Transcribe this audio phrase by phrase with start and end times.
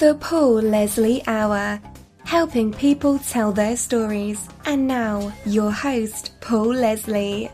[0.00, 1.78] The Paul Leslie Hour,
[2.24, 4.48] helping people tell their stories.
[4.64, 7.50] And now, your host, Paul Leslie.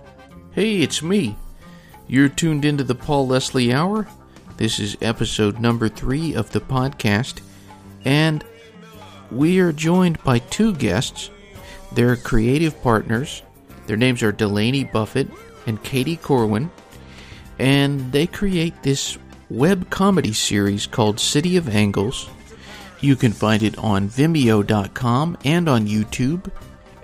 [0.52, 1.36] Hey, it's me.
[2.06, 4.06] You're tuned into the Paul Leslie Hour.
[4.58, 7.40] This is episode number three of the podcast,
[8.04, 8.44] and
[9.32, 11.30] we are joined by two guests.
[11.94, 13.42] They're creative partners.
[13.88, 15.28] Their names are Delaney Buffett
[15.66, 16.70] and Katie Corwin,
[17.58, 19.18] and they create this
[19.48, 22.28] web comedy series called City of Angles.
[23.00, 26.50] You can find it on Vimeo.com and on YouTube,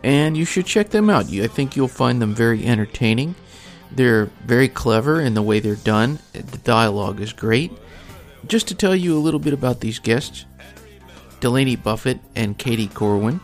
[0.03, 1.33] and you should check them out.
[1.33, 3.35] I think you'll find them very entertaining.
[3.91, 6.19] They're very clever in the way they're done.
[6.33, 7.73] The dialogue is great.
[8.47, 10.47] Just to tell you a little bit about these guests
[11.41, 13.41] Delaney Buffett and Katie Corwin.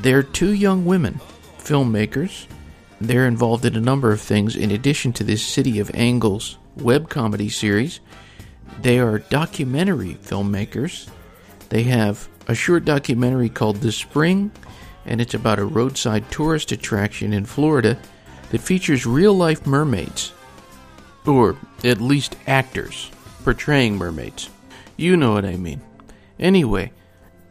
[0.00, 1.20] They're two young women,
[1.58, 2.46] filmmakers.
[3.00, 7.08] They're involved in a number of things in addition to this City of Angles web
[7.08, 8.00] comedy series.
[8.80, 11.08] They are documentary filmmakers.
[11.68, 14.52] They have a short documentary called The Spring,
[15.04, 17.98] and it's about a roadside tourist attraction in Florida
[18.50, 20.32] that features real life mermaids.
[21.26, 23.10] Or at least actors
[23.42, 24.50] portraying mermaids.
[24.96, 25.80] You know what I mean.
[26.38, 26.92] Anyway,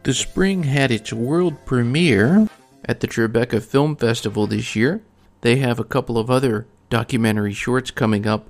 [0.04, 2.48] The Spring had its world premiere
[2.84, 5.02] at the Tribeca Film Festival this year.
[5.40, 8.48] They have a couple of other documentary shorts coming up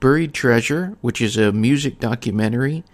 [0.00, 2.84] Buried Treasure, which is a music documentary,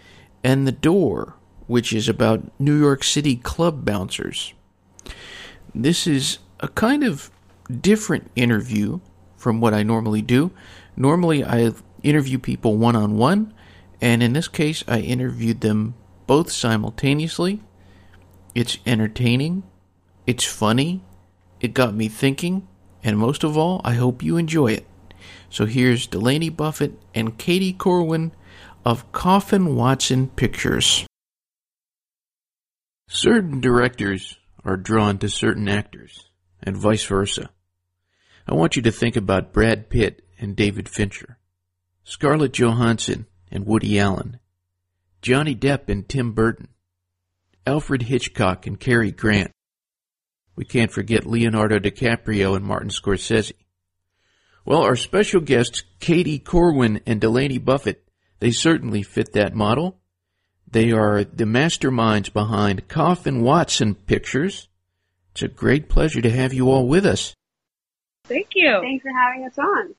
[0.42, 1.34] and The Door,
[1.68, 4.52] which is about New York City club bouncers.
[5.74, 7.30] This is a kind of
[7.80, 9.00] different interview
[9.36, 10.50] from what I normally do.
[10.96, 13.54] Normally, I interview people one on one,
[14.00, 15.94] and in this case, I interviewed them
[16.26, 17.62] both simultaneously.
[18.54, 19.62] It's entertaining,
[20.26, 21.04] it's funny,
[21.60, 22.66] it got me thinking,
[23.04, 24.86] and most of all, I hope you enjoy it.
[25.50, 28.32] So here's Delaney Buffett and Katie Corwin
[28.84, 31.06] of Coffin Watson Pictures.
[33.08, 36.28] Certain directors are drawn to certain actors,
[36.62, 37.50] and vice versa.
[38.46, 41.38] I want you to think about Brad Pitt and David Fincher,
[42.04, 44.38] Scarlett Johansson and Woody Allen,
[45.22, 46.68] Johnny Depp and Tim Burton,
[47.66, 49.50] Alfred Hitchcock and Cary Grant.
[50.54, 53.52] We can't forget Leonardo DiCaprio and Martin Scorsese.
[54.66, 58.02] Well, our special guests, Katie Corwin and Delaney Buffett,
[58.40, 60.00] they certainly fit that model.
[60.68, 64.66] They are the masterminds behind Coffin Watson Pictures.
[65.30, 67.36] It's a great pleasure to have you all with us.
[68.24, 68.80] Thank you.
[68.80, 69.94] Thanks for having us on.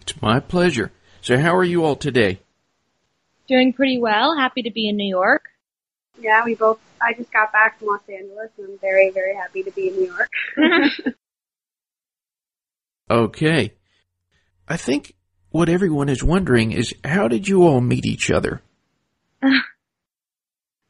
[0.00, 0.90] It's my pleasure.
[1.20, 2.40] So, how are you all today?
[3.46, 4.36] Doing pretty well.
[4.36, 5.44] Happy to be in New York.
[6.20, 6.80] Yeah, we both.
[7.00, 9.94] I just got back from Los Angeles, and I'm very, very happy to be in
[9.94, 11.14] New York.
[13.10, 13.74] okay.
[14.68, 15.14] I think
[15.50, 18.62] what everyone is wondering is how did you all meet each other?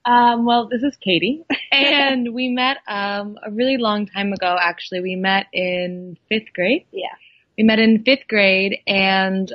[0.05, 4.57] Um, well, this is Katie, and we met um, a really long time ago.
[4.61, 6.87] Actually, we met in fifth grade.
[6.91, 7.15] Yeah,
[7.57, 9.53] we met in fifth grade, and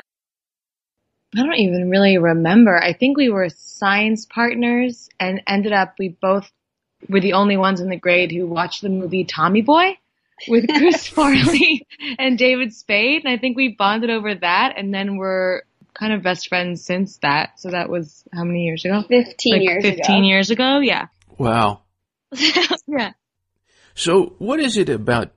[1.36, 2.82] I don't even really remember.
[2.82, 6.50] I think we were science partners, and ended up we both
[7.10, 9.98] were the only ones in the grade who watched the movie Tommy Boy
[10.48, 11.88] with Chris Farley
[12.20, 13.24] and David Spade.
[13.24, 15.62] And I think we bonded over that, and then we're
[15.94, 17.59] kind of best friends since that.
[17.59, 19.03] So that was how many years ago?
[19.08, 20.28] 15 like years 15 ago.
[20.28, 21.08] years ago, yeah.
[21.38, 21.81] Wow.
[22.88, 23.14] yeah.
[23.96, 25.31] So, what is it about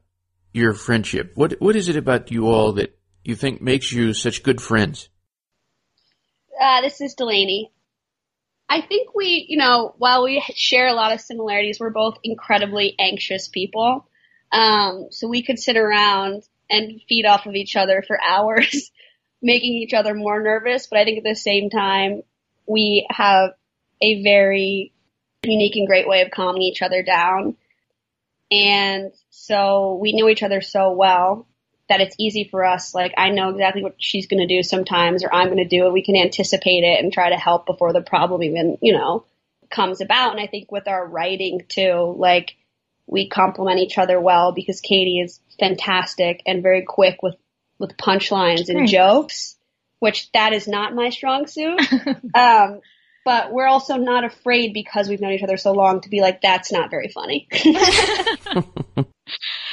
[0.52, 1.32] your friendship?
[1.34, 5.08] What What is it about you all that you think makes you such good friends?
[6.60, 7.72] Uh, this is Delaney.
[8.68, 12.94] I think we, you know, while we share a lot of similarities, we're both incredibly
[13.00, 14.06] anxious people.
[14.52, 18.90] Um, so we could sit around and feed off of each other for hours,
[19.42, 20.86] making each other more nervous.
[20.86, 22.22] But I think at the same time,
[22.66, 23.50] we have
[24.02, 24.92] a very
[25.42, 27.56] unique and great way of calming each other down.
[28.50, 31.46] And so we know each other so well
[31.88, 32.94] that it's easy for us.
[32.94, 35.86] Like I know exactly what she's going to do sometimes, or I'm going to do
[35.86, 35.92] it.
[35.92, 39.24] We can anticipate it and try to help before the problem even, you know,
[39.70, 40.32] comes about.
[40.32, 42.56] And I think with our writing too, like
[43.10, 47.34] we complement each other well because Katie is fantastic and very quick with
[47.78, 49.56] with punchlines and jokes,
[49.98, 51.80] which that is not my strong suit.
[52.34, 52.80] um,
[53.24, 56.40] but we're also not afraid because we've known each other so long to be like,
[56.40, 57.48] that's not very funny.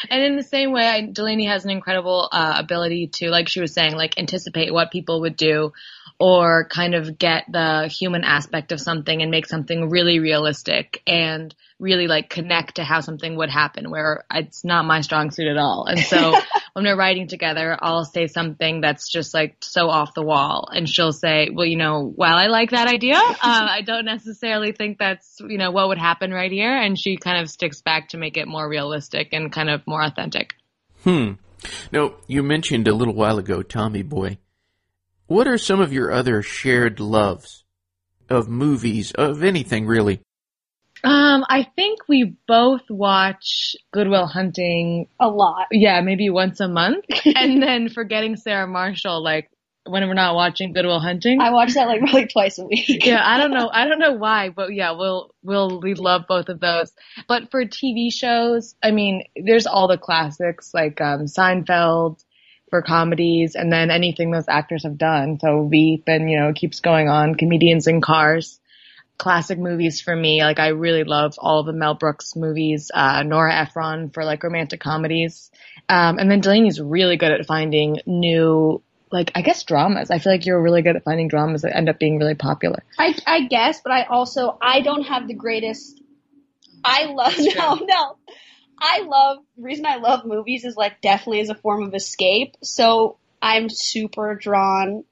[0.10, 3.60] And in the same way, I, Delaney has an incredible uh, ability to, like she
[3.60, 5.74] was saying, like anticipate what people would do
[6.20, 11.54] or kind of get the human aspect of something and make something really realistic and
[11.80, 15.58] really like connect to how something would happen where it's not my strong suit at
[15.58, 15.86] all.
[15.86, 16.34] And so
[16.74, 20.90] when we're writing together, I'll say something that's just like so off the wall, and
[20.90, 24.98] she'll say, "Well, you know, while I like that idea, uh, I don't necessarily think
[24.98, 28.18] that's you know what would happen right here," and she kind of sticks back to
[28.18, 30.56] make it more realistic and kind of more authentic.
[31.04, 31.34] Hmm.
[31.92, 34.38] Now, you mentioned a little while ago Tommy Boy.
[35.28, 37.66] What are some of your other shared loves
[38.30, 40.22] of movies, of anything really?
[41.04, 45.68] Um, I think we both watch Good Will Hunting A lot.
[45.72, 47.06] yeah, maybe once a month.
[47.26, 49.50] and then forgetting Sarah Marshall, like
[49.86, 51.40] when we're not watching Good Will Hunting.
[51.42, 52.88] I watch that like probably twice a week.
[53.06, 53.70] yeah, I don't know.
[53.72, 56.92] I don't know why, but yeah, we'll we'll we love both of those.
[57.28, 62.24] But for TV shows, I mean, there's all the classics like um, Seinfeld
[62.70, 65.40] for comedies, and then anything those actors have done.
[65.40, 67.36] So Veep, and you know, keeps going on.
[67.36, 68.60] Comedians in Cars.
[69.18, 73.52] Classic movies for me, like I really love all the Mel Brooks movies, uh, Nora
[73.52, 75.50] Ephron for like romantic comedies.
[75.90, 78.82] Um, and then Delaney's really good at finding new,
[79.12, 80.12] like, I guess dramas.
[80.12, 82.84] I feel like you're really good at finding dramas that end up being really popular.
[83.00, 86.00] I, I guess, but I also I don't have the greatest.
[86.84, 88.18] I love no no.
[88.80, 92.56] I love reason I love movies is like definitely as a form of escape.
[92.64, 95.04] So I'm super drawn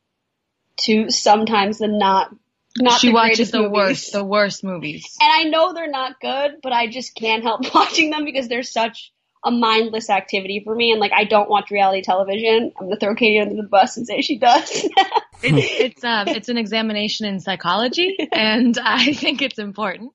[0.81, 2.35] to sometimes the not
[2.77, 3.73] not she the watches the movies.
[3.73, 5.15] worst, the worst movies.
[5.21, 8.63] and I know they're not good, but I just can't help watching them because they're
[8.63, 9.11] such
[9.43, 10.91] a mindless activity for me.
[10.91, 12.71] And like I don't watch reality television.
[12.77, 14.87] I'm gonna throw Katie under the bus and say she does.
[15.43, 20.13] It's it's um it's an examination in psychology, and I think it's important.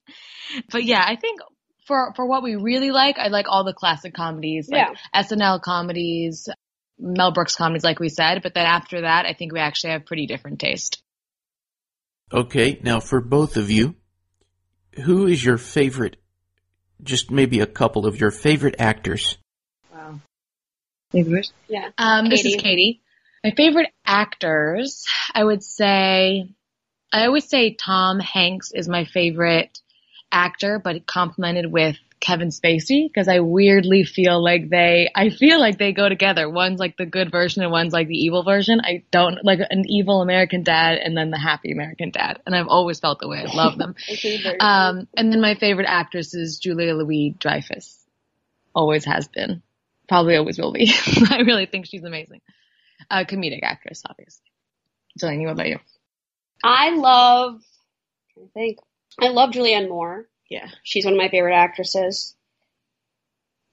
[0.73, 1.41] But yeah, I think
[1.91, 6.49] for for what we really like, I like all the classic comedies, like SNL comedies,
[7.01, 8.43] Mel Brooks comedies, like we said.
[8.45, 11.03] But then after that, I think we actually have pretty different taste.
[12.33, 13.97] Okay, now for both of you,
[15.05, 16.17] who is your favorite?
[17.03, 19.37] Just maybe a couple of your favorite actors.
[19.93, 20.21] Wow.
[21.13, 21.89] yeah.
[21.99, 22.63] Um, this is Katie.
[22.63, 23.01] Katie.
[23.43, 26.51] My favorite actors, I would say,
[27.13, 29.81] I always say Tom Hanks is my favorite
[30.33, 35.79] actor, but complemented with Kevin Spacey because I weirdly feel like they, I feel like
[35.79, 36.49] they go together.
[36.49, 38.81] One's like the good version and one's like the evil version.
[38.83, 42.41] I don't like an evil American dad and then the happy American dad.
[42.45, 43.39] And I've always felt the way.
[43.39, 43.95] I love them.
[44.61, 47.99] Um, and then my favorite actress is Julia Louis Dreyfus.
[48.75, 49.63] Always has been.
[50.09, 50.93] Probably always will be.
[51.31, 52.41] I really think she's amazing.
[53.11, 54.45] A comedic actress, obviously.
[55.19, 55.79] Delaney, what about you?
[56.63, 57.63] I love.
[58.37, 58.79] I think
[59.19, 60.27] I love Julianne Moore.
[60.49, 60.69] Yeah.
[60.83, 62.35] She's one of my favorite actresses.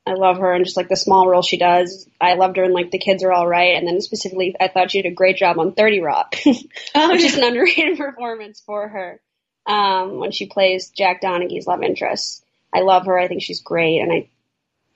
[0.06, 2.07] I love her and just like the small role she does.
[2.22, 4.92] I loved her in like The Kids Are All Right, and then specifically, I thought
[4.92, 6.36] she did a great job on Thirty Rock,
[6.95, 9.19] Oh, which is an underrated performance for her
[9.66, 12.45] um, when she plays Jack Donaghy's love interest.
[12.74, 13.19] I love her.
[13.19, 14.30] I think she's great, and I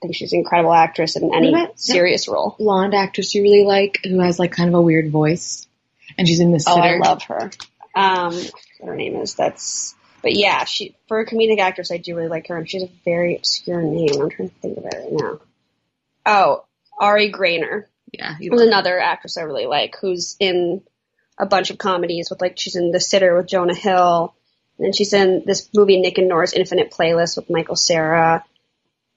[0.00, 2.56] think she's an incredible actress in any serious role.
[2.58, 5.66] blonde actress you really like who has like kind of a weird voice
[6.18, 6.82] and she's in the Oh, sitter.
[6.82, 7.50] I love her.
[7.94, 8.34] Um,
[8.80, 9.34] what her name is?
[9.34, 9.94] That's.
[10.22, 12.88] But yeah, she for a comedic actress, I do really like her, and she has
[12.88, 14.20] a very obscure name.
[14.20, 15.40] I'm trying to think of it right now.
[16.24, 16.64] Oh,
[16.98, 20.82] Ari Graynor yeah, you was another actress I really like, who's in
[21.38, 24.34] a bunch of comedies with like she's in The Sitter with Jonah Hill,
[24.76, 28.44] and then she's in this movie Nick and Nora's Infinite Playlist with Michael Cera.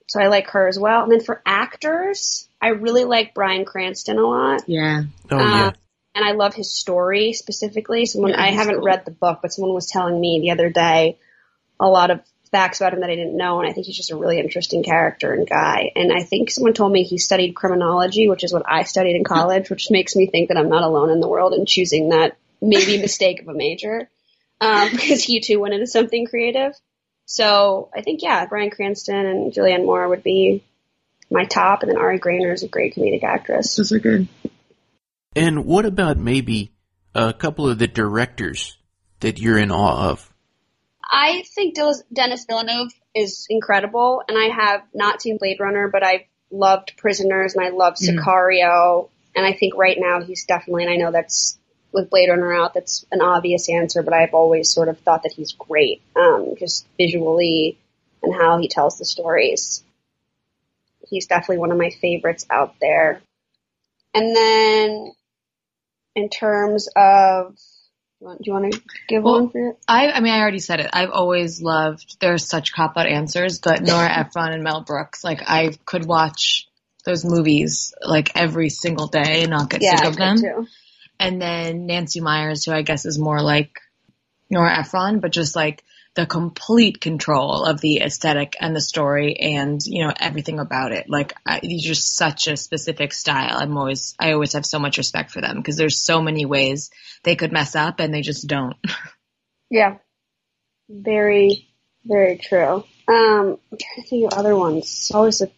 [0.08, 1.02] So I like her as well.
[1.02, 5.02] And then for actors, I really like Bryan Cranston a lot yeah.
[5.30, 5.72] Oh Uh, yeah.
[6.16, 8.06] And I love his story specifically.
[8.06, 8.84] Someone Yeah, I haven't cool.
[8.84, 11.18] read the book, but someone was telling me the other day
[11.78, 12.20] a lot of
[12.50, 14.82] facts about him that I didn't know, and I think he's just a really interesting
[14.82, 15.92] character and guy.
[15.94, 19.24] And I think someone told me he studied criminology, which is what I studied in
[19.24, 22.38] college, which makes me think that I'm not alone in the world in choosing that
[22.62, 24.08] maybe mistake of a major,
[24.62, 26.72] um, because he too went into something creative.
[27.26, 30.64] So I think yeah, Bryan Cranston and Julianne Moore would be
[31.30, 33.76] my top, and then Ari Graynor is a great comedic actress.
[33.76, 34.28] Those are good.
[35.36, 36.72] And what about maybe
[37.14, 38.78] a couple of the directors
[39.20, 40.32] that you're in awe of?
[41.04, 46.24] I think Denis Villeneuve is incredible, and I have not seen Blade Runner, but I've
[46.50, 48.18] loved Prisoners and I loved Mhm.
[48.18, 51.58] Sicario, and I think right now he's definitely, and I know that's
[51.92, 55.32] with Blade Runner out, that's an obvious answer, but I've always sort of thought that
[55.32, 57.78] he's great, um, just visually
[58.22, 59.84] and how he tells the stories.
[61.08, 63.20] He's definitely one of my favorites out there.
[64.14, 65.12] And then,
[66.16, 67.56] in terms of,
[68.20, 69.76] do you want to give Well, one for it?
[69.86, 70.90] I, I mean, I already said it.
[70.92, 75.42] I've always loved, there's such cop out answers, but Nora Ephron and Mel Brooks, like
[75.46, 76.66] I could watch
[77.04, 80.38] those movies like every single day and not get sick of them.
[80.38, 80.66] too.
[81.20, 83.78] And then Nancy Meyers, who I guess is more like
[84.50, 85.84] Nora Ephron, but just like
[86.16, 91.08] the complete control of the aesthetic and the story and you know everything about it.
[91.08, 93.58] Like I, you're just such a specific style.
[93.58, 96.90] I'm always I always have so much respect for them because there's so many ways
[97.22, 98.76] they could mess up and they just don't.
[99.68, 99.96] Yeah,
[100.88, 101.66] very
[102.04, 102.84] very true.
[103.08, 104.84] Um, I'm trying to think of other ones.
[104.84, 105.50] It's always a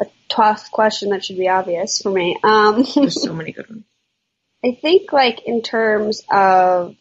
[0.00, 2.38] a tough question that should be obvious for me.
[2.42, 3.84] Um, There's so many good ones.
[4.64, 6.96] I think like in terms of,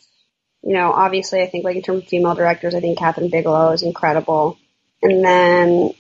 [0.64, 3.72] you know, obviously I think like in terms of female directors, I think Kathryn Bigelow
[3.72, 4.58] is incredible.
[5.02, 5.92] And then,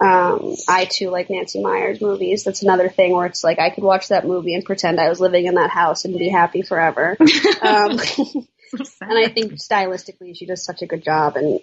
[0.00, 2.42] um, I too like Nancy Meyers movies.
[2.44, 5.20] That's another thing where it's like I could watch that movie and pretend I was
[5.20, 7.16] living in that house and be happy forever.
[7.62, 7.98] um,
[9.00, 11.60] and I think stylistically she does such a good job and,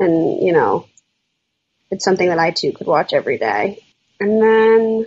[0.00, 0.86] and, you know,
[1.90, 3.78] it's something that I too could watch every day.
[4.18, 5.06] And then,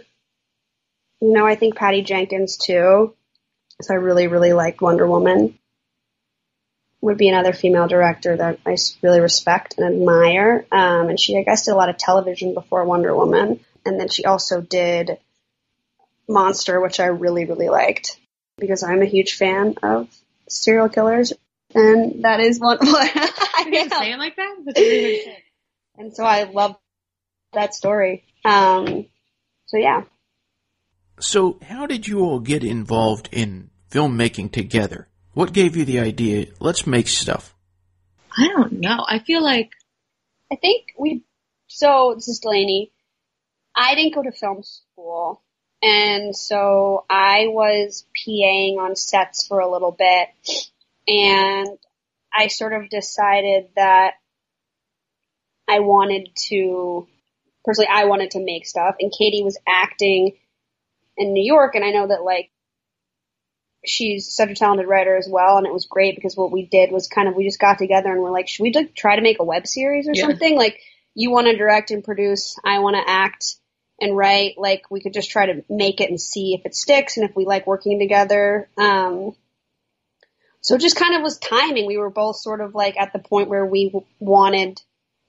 [1.20, 3.14] you know, I think Patty Jenkins too.
[3.82, 5.58] So I really, really liked Wonder Woman.
[7.06, 10.66] Would be another female director that I really respect and admire.
[10.72, 13.60] Um, and she, I guess, did a lot of television before Wonder Woman.
[13.86, 15.20] And then she also did
[16.28, 18.20] Monster, which I really, really liked
[18.58, 20.10] because I'm a huge fan of
[20.50, 21.32] serial killers.
[21.76, 24.02] And that is one, what I You have to am.
[24.02, 24.56] say it like that?
[24.66, 25.38] That's really.
[25.98, 26.76] And so I love
[27.54, 28.24] that story.
[28.44, 29.06] Um,
[29.68, 30.02] so yeah.
[31.20, 35.08] So, how did you all get involved in filmmaking together?
[35.36, 36.48] What gave you the idea?
[36.62, 37.54] Let's make stuff.
[38.36, 39.06] I don't know.
[39.06, 39.70] I feel like
[40.50, 41.24] I think we,
[41.68, 42.94] so this is Delaney.
[43.76, 45.44] I didn't go to film school.
[45.84, 50.30] And so I was PAing on sets for a little bit.
[51.06, 51.78] And
[52.34, 54.14] I sort of decided that
[55.68, 57.08] I wanted to,
[57.66, 58.96] personally, I wanted to make stuff.
[59.02, 60.38] And Katie was acting
[61.18, 61.76] in New York.
[61.76, 62.52] And I know that like,
[63.88, 66.92] she's such a talented writer as well, and it was great because what we did
[66.92, 69.22] was kind of we just got together and we're like, should we like try to
[69.22, 70.28] make a web series or Yeah.
[70.28, 70.58] something?
[70.58, 70.80] Like,
[71.14, 73.56] you want to direct and produce, I want to act
[74.02, 74.56] and write.
[74.58, 77.36] Like, we could just try to make it and see if it sticks and if
[77.36, 78.68] we like working together.
[78.78, 79.36] Um,
[80.62, 81.86] so it just kind of was timing.
[81.86, 84.82] We were both sort of like at the point where we w- wanted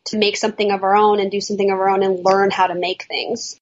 [0.06, 2.68] to make something of our own and do something of our own and learn how
[2.68, 3.60] to make things.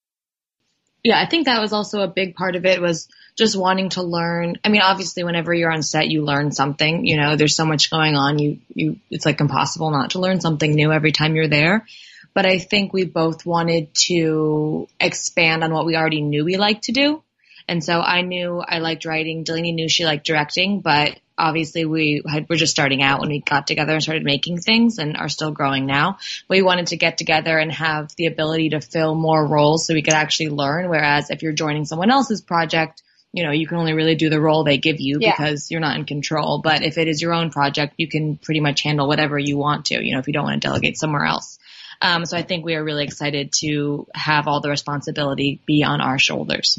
[1.02, 4.02] yeah, I think that was also a big part of it was just wanting to
[4.02, 4.56] learn.
[4.64, 7.90] I mean, obviously whenever you're on set, you learn something, you know, there's so much
[7.90, 8.38] going on.
[8.38, 11.86] You, you, it's like impossible not to learn something new every time you're there.
[12.32, 16.84] But I think we both wanted to expand on what we already knew we liked
[16.84, 17.22] to do.
[17.68, 19.44] And so I knew I liked writing.
[19.44, 23.40] Delaney knew she liked directing, but obviously we had, were just starting out when we
[23.40, 26.18] got together and started making things and are still growing now.
[26.48, 30.02] We wanted to get together and have the ability to fill more roles so we
[30.02, 30.88] could actually learn.
[30.88, 33.02] Whereas if you're joining someone else's project,
[33.34, 35.32] you know, you can only really do the role they give you Yeah.
[35.32, 36.60] because you're not in control.
[36.62, 39.86] But if it is your own project, you can pretty much handle whatever you want
[39.86, 41.58] to, you know, if you don't want to delegate somewhere else.
[42.00, 46.00] Um, so I think we are really excited to have all the responsibility be on
[46.00, 46.78] our shoulders.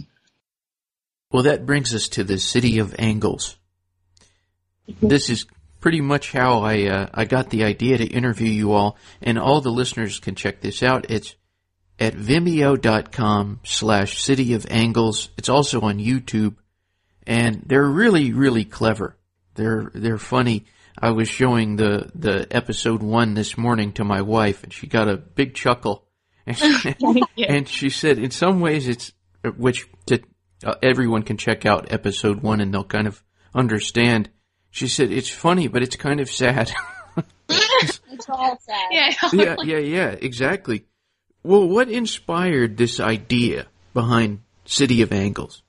[1.29, 3.57] Well, that brings us to the city of angles.
[5.01, 5.45] This is
[5.81, 9.59] pretty much how I uh, I got the idea to interview you all, and all
[9.59, 11.09] the listeners can check this out.
[11.09, 11.35] It's
[11.99, 15.29] at vimeo.com slash city of angles.
[15.37, 16.55] It's also on YouTube,
[17.25, 19.17] and they're really really clever.
[19.55, 20.65] They're they're funny.
[20.97, 25.09] I was showing the the episode one this morning to my wife, and she got
[25.09, 26.07] a big chuckle.
[27.37, 29.11] and she said, in some ways, it's
[29.57, 30.21] which to
[30.63, 33.23] uh, everyone can check out episode one, and they'll kind of
[33.53, 34.29] understand.
[34.71, 36.71] She said it's funny, but it's kind of sad.
[38.11, 38.87] It's all sad.
[38.91, 39.11] Yeah.
[39.33, 40.85] yeah, yeah, yeah, exactly.
[41.45, 45.61] Well, what inspired this idea behind City of Angles?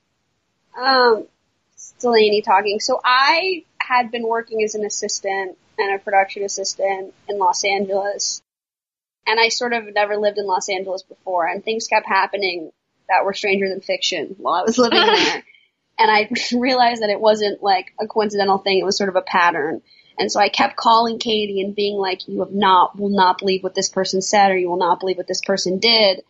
[0.74, 1.26] Um,
[1.74, 2.80] it's Delaney talking.
[2.80, 8.42] So I had been working as an assistant and a production assistant in Los Angeles.
[9.26, 12.72] And I sort of never lived in Los Angeles before and things kept happening
[13.10, 15.44] that were stranger than fiction while I was living there.
[15.98, 18.78] And I realized that it wasn't like a coincidental thing.
[18.78, 19.82] It was sort of a pattern.
[20.18, 23.62] And so I kept calling Katie and being like, you have not, will not believe
[23.62, 26.22] what this person said or you will not believe what this person did.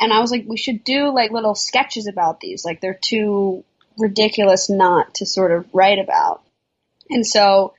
[0.00, 2.64] And I was like, we should do like little sketches about these.
[2.64, 3.64] Like they're too
[3.98, 6.42] ridiculous not to sort of write about.
[7.10, 7.74] And so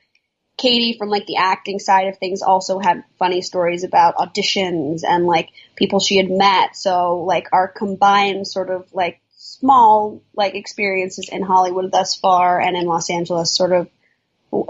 [0.56, 5.24] Katie from like the acting side of things also had funny stories about auditions and
[5.24, 6.76] like people she had met.
[6.76, 12.76] So like our combined sort of like small like experiences in Hollywood thus far and
[12.76, 13.88] in Los Angeles sort of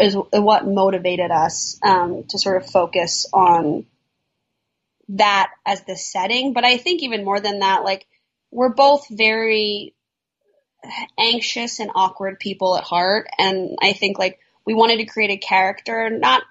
[0.01, 3.87] is what motivated us um, to sort of focus on
[5.11, 6.53] that as the setting.
[6.53, 8.07] But I think even more than that, like
[8.51, 9.95] we're both very
[11.19, 15.37] anxious and awkward people at heart, and I think like we wanted to create a
[15.37, 16.43] character, not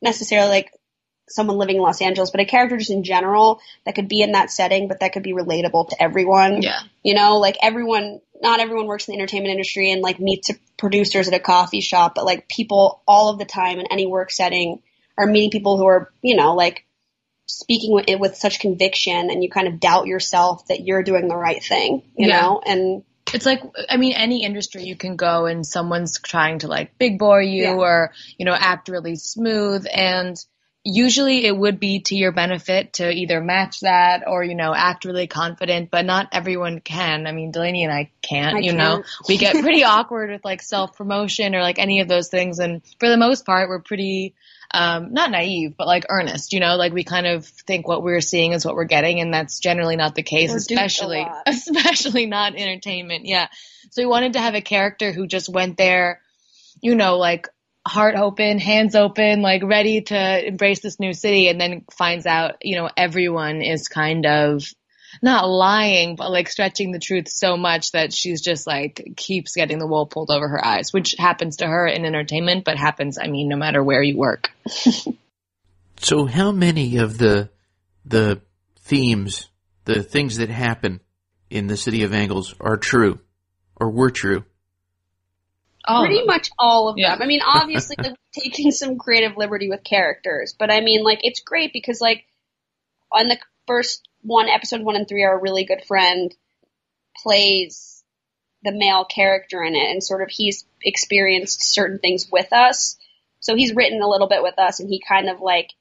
[0.00, 0.72] necessarily like
[1.28, 4.32] someone living in Los Angeles, but a character just in general that could be in
[4.32, 6.62] that setting, but that could be relatable to everyone.
[6.62, 6.80] Yeah.
[7.02, 11.28] You know, like everyone, not everyone works in the entertainment industry and like meets producers
[11.28, 14.82] at a coffee shop, but like people all of the time in any work setting
[15.16, 16.84] are meeting people who are, you know, like
[17.46, 21.36] speaking with, with such conviction and you kind of doubt yourself that you're doing the
[21.36, 22.40] right thing, you Yeah.
[22.40, 22.62] know?
[22.64, 26.96] And It's like, I mean, any industry you can go and someone's trying to like
[26.98, 27.74] big bore you Yeah.
[27.74, 29.86] or, you know, act really smooth.
[29.92, 30.36] And
[30.84, 35.04] usually it would be to your benefit to either match that or, you know, act
[35.04, 37.26] really confident, but not everyone can.
[37.26, 39.06] I mean, Delaney and I can't, I you know, can't.
[39.28, 42.58] we get pretty awkward with like self promotion or like any of those things.
[42.58, 44.34] And for the most part, we're pretty,
[44.72, 48.20] um, not naive, but like earnest, you know, like we kind of think what we're
[48.20, 49.20] seeing is what we're getting.
[49.20, 53.26] And that's generally not the case, We're especially, especially not entertainment.
[53.26, 53.48] Yeah.
[53.90, 56.20] So we wanted to have a character who just went there,
[56.82, 57.48] you know, like
[57.88, 62.56] heart open, hands open, like ready to embrace this new city and then finds out,
[62.62, 64.64] you know, everyone is kind of
[65.22, 69.78] not lying, but like stretching the truth so much that she's just like keeps getting
[69.78, 73.26] the wool pulled over her eyes, which happens to her in entertainment, but happens, I
[73.26, 74.50] mean, no matter where you work.
[76.00, 77.50] So how many of the
[78.04, 78.40] the
[78.80, 79.48] themes,
[79.84, 81.00] the things that happen
[81.50, 83.20] in the city of Angles are true
[83.76, 84.44] or were true?
[85.88, 87.14] Oh, pretty much all of Yeah.
[87.14, 87.22] them.
[87.22, 91.40] I mean, obviously, like, taking some creative liberty with characters, but I mean, like, it's
[91.40, 92.24] great because, like,
[93.10, 96.34] on the first one, episode one and three, our really good friend
[97.22, 98.04] plays
[98.62, 102.96] the male character in it, and sort of he's experienced certain things with us.
[103.40, 105.72] So he's written a little bit with us, and he kind of like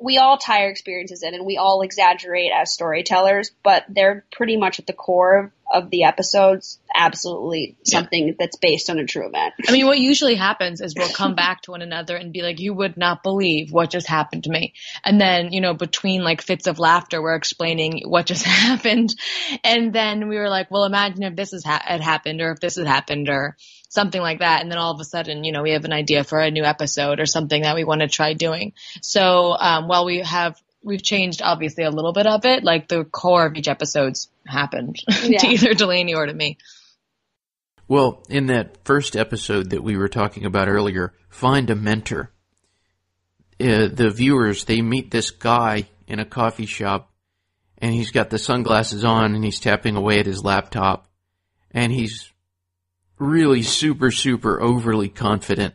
[0.00, 4.56] we all tie our experiences in, and we all exaggerate as storytellers, but they're pretty
[4.56, 6.78] much at the core of, of the episodes.
[6.94, 7.98] Absolutely Yeah.
[8.00, 9.54] something that's based on a true event.
[9.68, 12.60] I mean, what usually happens is we'll come back to one another and be like,
[12.60, 14.74] you would not believe what just happened to me.
[15.04, 19.14] And then, you know, between like fits of laughter, we're explaining what just happened.
[19.62, 22.60] And then we were like, well, imagine if this has ha- had happened or if
[22.60, 23.56] this had happened or
[23.88, 24.60] something like that.
[24.62, 26.64] And then all of a sudden, you know, we have an idea for a new
[26.64, 28.72] episode or something that we want to try doing.
[29.02, 33.04] So, um, while we have, we've changed obviously a little bit of it, like the
[33.04, 35.38] core of each episode's happened Yeah.
[35.38, 36.58] to either Delaney or to me.
[37.88, 42.30] Well, in that first episode that we were talking about earlier, find a mentor.
[43.60, 47.12] Uh, the viewers they meet this guy in a coffee shop,
[47.78, 51.08] and he's got the sunglasses on, and he's tapping away at his laptop,
[51.70, 52.30] and he's
[53.18, 55.74] really super super overly confident.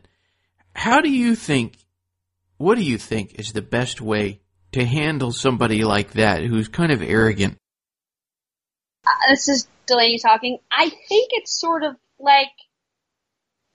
[0.73, 1.77] How do you think?
[2.57, 4.41] What do you think is the best way
[4.71, 7.57] to handle somebody like that who's kind of arrogant?
[9.05, 10.59] Uh, this is Delaney talking.
[10.71, 12.51] I think it's sort of like,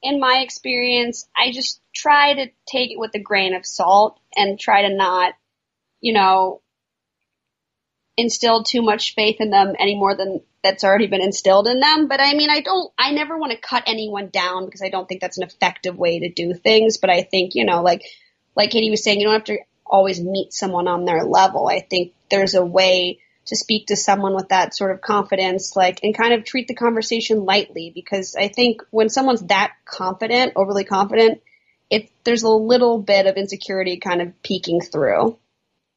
[0.03, 4.61] in my experience, I just try to take it with a grain of salt and
[4.61, 5.33] try to not,
[6.01, 6.61] you know,
[8.17, 12.07] instill too much faith in them any more than that's already been instilled in them.
[12.07, 15.09] But I mean, I don't, I never want to cut anyone down because I don't
[15.09, 16.99] think that's an effective way to do things.
[16.99, 18.03] But I think, you know, like,
[18.57, 19.59] like Katie was saying, you don't have to
[19.95, 21.69] always meet someone on their level.
[21.69, 26.01] I think there's a way to speak to someone with that sort of confidence, like,
[26.03, 30.83] and kind of treat the conversation lightly because I think when someone's that confident, overly
[30.83, 31.43] confident,
[31.91, 35.39] it, there's a little bit of insecurity kind of peeking through.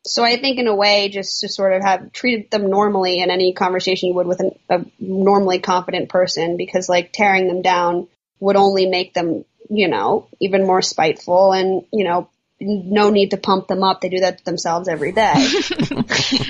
[0.06, 3.32] So I think in a way, just to sort of have treated them normally in
[3.32, 8.08] any conversation you would with an, a normally confident person because like tearing them down
[8.40, 13.38] would only make them, you know, even more spiteful and, you know, no need to
[13.38, 14.02] pump them up.
[14.02, 15.34] They do that to themselves every day.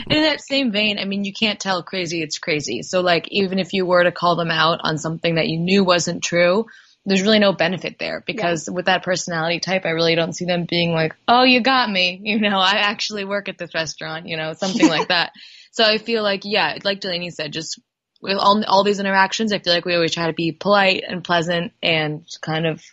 [0.09, 2.81] in that same vein, I mean, you can't tell crazy it's crazy.
[2.83, 5.83] So like, even if you were to call them out on something that you knew
[5.83, 6.65] wasn't true,
[7.05, 10.65] there's really no benefit there because with that personality type, I really don't see them
[10.69, 12.21] being like, oh, you got me.
[12.27, 15.31] You know, I actually work at this restaurant, you know, something like that.
[15.71, 17.79] So I feel like, yeah, like Delaney said, just
[18.21, 21.23] with all, all these interactions, I feel like we always try to be polite and
[21.23, 22.83] pleasant and kind of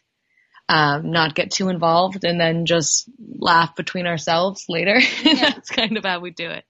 [0.68, 5.00] um, not get too involved and then just laugh between ourselves later.
[5.24, 6.64] That's kind of how we do it.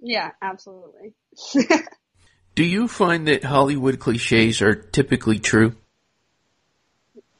[0.00, 1.14] yeah, absolutely.
[2.54, 5.74] Do you find that Hollywood cliches are typically true?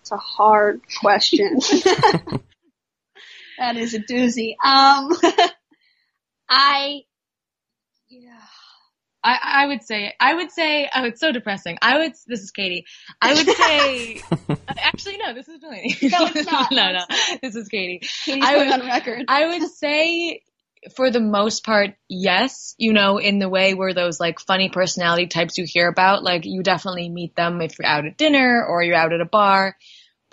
[0.01, 1.61] It's a hard question.
[3.59, 4.57] that is a doozy.
[4.63, 5.13] Um,
[6.49, 7.05] I,
[8.09, 8.41] yeah,
[9.25, 11.79] I, I would say, I would say, oh, it's so depressing.
[11.81, 12.85] I would, this is Katie.
[13.23, 14.23] I would say,
[14.77, 15.97] actually, no, this is Delaney.
[16.03, 16.71] No, it's not.
[16.73, 17.05] no, No,
[17.43, 18.01] this is Katie.
[18.25, 19.25] Katie's I would- on record.
[19.29, 20.43] I would say,
[20.95, 25.27] for the most part, yes, you know, in the way where those like funny personality
[25.27, 28.83] types you hear about, like you definitely meet them if you're out at dinner or
[28.83, 29.77] you're out at a bar.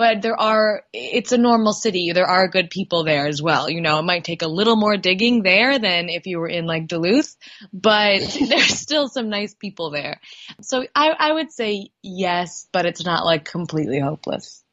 [0.02, 2.12] But there are, it's a normal city.
[2.12, 3.70] There are good people there as well.
[3.70, 6.66] You know, it might take a little more digging there than if you were in
[6.66, 7.38] like Duluth,
[7.72, 10.20] but there's still some nice people there.
[10.62, 14.64] So I, I would say yes, but it's not like completely hopeless.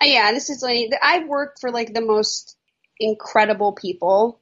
[0.00, 2.56] Uh, yeah, this is like, I've worked for like the most
[3.00, 4.38] incredible people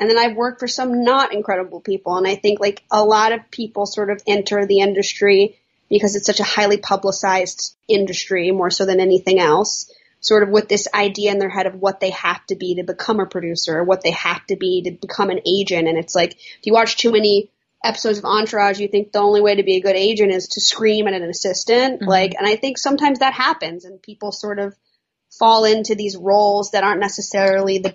[0.00, 2.16] and then I've worked for some not incredible people.
[2.16, 5.60] And I think like a lot of people sort of enter the industry
[5.92, 10.66] because it's such a highly publicized industry more so than anything else, sort of with
[10.66, 13.78] this idea in their head of what they have to be to become a producer,
[13.78, 15.86] or what they have to be to become an agent.
[15.86, 17.50] And it's like, if you watch too many
[17.84, 20.62] episodes of Entourage, you think the only way to be a good agent is to
[20.62, 22.00] scream at an assistant.
[22.00, 22.08] Mm-hmm.
[22.08, 24.74] Like, and I think sometimes that happens and people sort of
[25.38, 27.94] fall into these roles that aren't necessarily the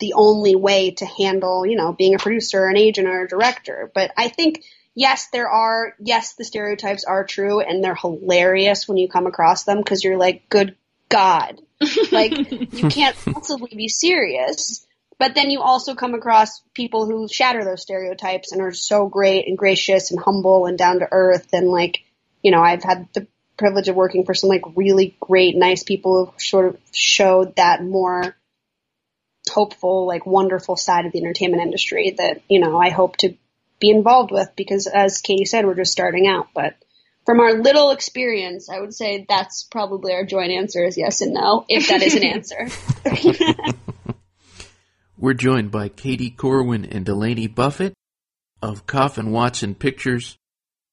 [0.00, 3.90] the only way to handle, you know, being a producer, an agent, or a director.
[3.92, 4.62] But I think
[4.98, 9.62] yes, there are, yes, the stereotypes are true and they're hilarious when you come across
[9.62, 10.74] them because you're like, good
[11.08, 11.60] God.
[12.12, 14.84] like, you can't possibly be serious.
[15.16, 19.46] But then you also come across people who shatter those stereotypes and are so great
[19.46, 21.46] and gracious and humble and down to earth.
[21.52, 22.00] And like,
[22.42, 26.26] you know, I've had the privilege of working for some like really great, nice people
[26.26, 28.34] who sort of showed that more
[29.48, 33.36] hopeful, like wonderful side of the entertainment industry that, you know, I hope to
[33.80, 36.48] be involved with because as Katie said, we're just starting out.
[36.54, 36.76] But
[37.24, 41.34] from our little experience, I would say that's probably our joint answer is yes and
[41.34, 42.68] no, if that is an answer.
[45.18, 47.94] we're joined by Katie Corwin and Delaney Buffett
[48.62, 50.38] of Coffin Watson Pictures.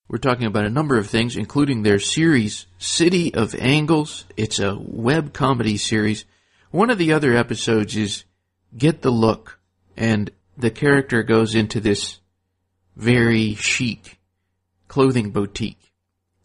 [0.08, 4.26] We're talking about a number of things, including their series, City of Angles.
[4.38, 6.26] It's a web comedy series.
[6.70, 8.26] One of the other episodes is
[8.78, 9.60] Get the Look,
[9.96, 12.20] and the character goes into this
[12.96, 14.18] very chic
[14.88, 15.92] clothing boutique.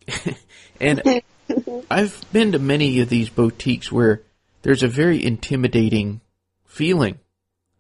[0.80, 1.22] and
[1.90, 4.22] I've been to many of these boutiques where
[4.62, 6.20] there's a very intimidating
[6.64, 7.18] feeling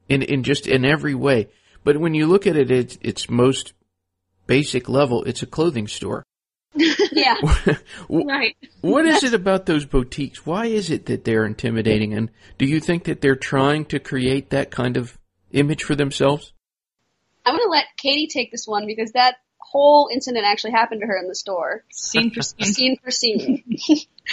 [0.08, 1.48] in, in just in every way.
[1.84, 3.72] But when you look at it at its most
[4.46, 6.24] basic level, it's a clothing store.
[6.74, 7.36] yeah.
[8.08, 8.56] right.
[8.80, 10.46] what is it about those boutiques?
[10.46, 12.14] Why is it that they're intimidating?
[12.14, 15.18] And do you think that they're trying to create that kind of
[15.52, 16.52] image for themselves?
[17.44, 21.06] I'm going to let Katie take this one because that whole incident actually happened to
[21.06, 21.84] her in the store.
[21.90, 22.66] Scene for scene.
[22.72, 23.62] scene for scene.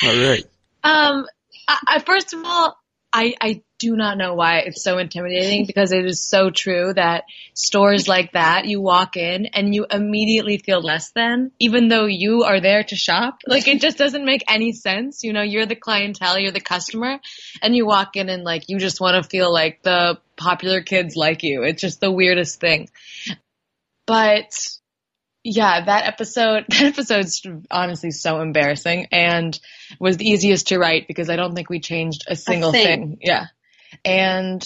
[0.04, 0.46] all right.
[0.84, 1.26] Um,
[1.67, 2.78] I, I, first of all,
[3.13, 7.26] I, I do not know why it's so intimidating because it is so true that
[7.54, 12.44] stores like that, you walk in and you immediately feel less than, even though you
[12.44, 13.42] are there to shop.
[13.58, 15.24] Like it just doesn't make any sense.
[15.24, 17.20] You know, you're the clientele, you're the customer,
[17.62, 21.16] and you walk in and like you just want to feel like the popular kids
[21.16, 21.63] like you.
[21.63, 22.90] It's just the weirdest thing.
[24.06, 24.54] But
[25.44, 29.58] yeah, that episode, that episode's honestly so embarrassing and
[30.00, 32.84] was the easiest to write because I don't think we changed a single a thing.
[32.84, 33.18] thing.
[33.22, 33.48] Yeah.
[34.06, 34.65] And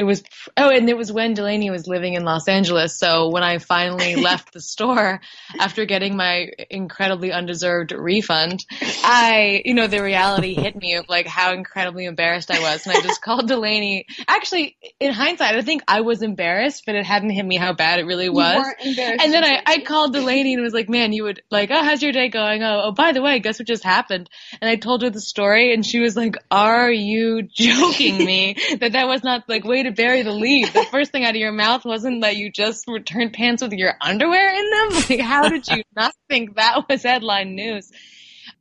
[0.00, 0.22] it was
[0.56, 2.98] oh and it was when delaney was living in los angeles.
[2.98, 5.20] So when i finally left the store
[5.58, 8.64] after getting my incredibly undeserved refund
[9.04, 12.86] i you know the reality hit me of like how incredibly embarrassed i was.
[12.86, 14.06] And i just called delaney.
[14.26, 17.98] Actually in hindsight i think i was embarrassed but it hadn't hit me how bad
[17.98, 18.64] it really was.
[18.82, 22.02] and then I, I called delaney and was like man you would like oh how's
[22.02, 22.62] your day going?
[22.62, 24.30] Oh oh by the way guess what just happened?
[24.62, 28.92] And i told her the story and she was like are you joking me that
[28.92, 30.68] that was not like wait to bury the lead.
[30.68, 33.94] The first thing out of your mouth wasn't that you just returned pants with your
[34.00, 35.02] underwear in them.
[35.10, 37.90] Like, how did you not think that was headline news?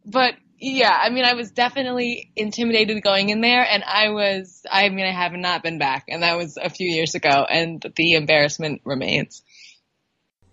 [0.05, 4.89] But yeah, I mean, I was definitely intimidated going in there, and I was, I
[4.89, 8.13] mean, I have not been back, and that was a few years ago, and the
[8.13, 9.41] embarrassment remains.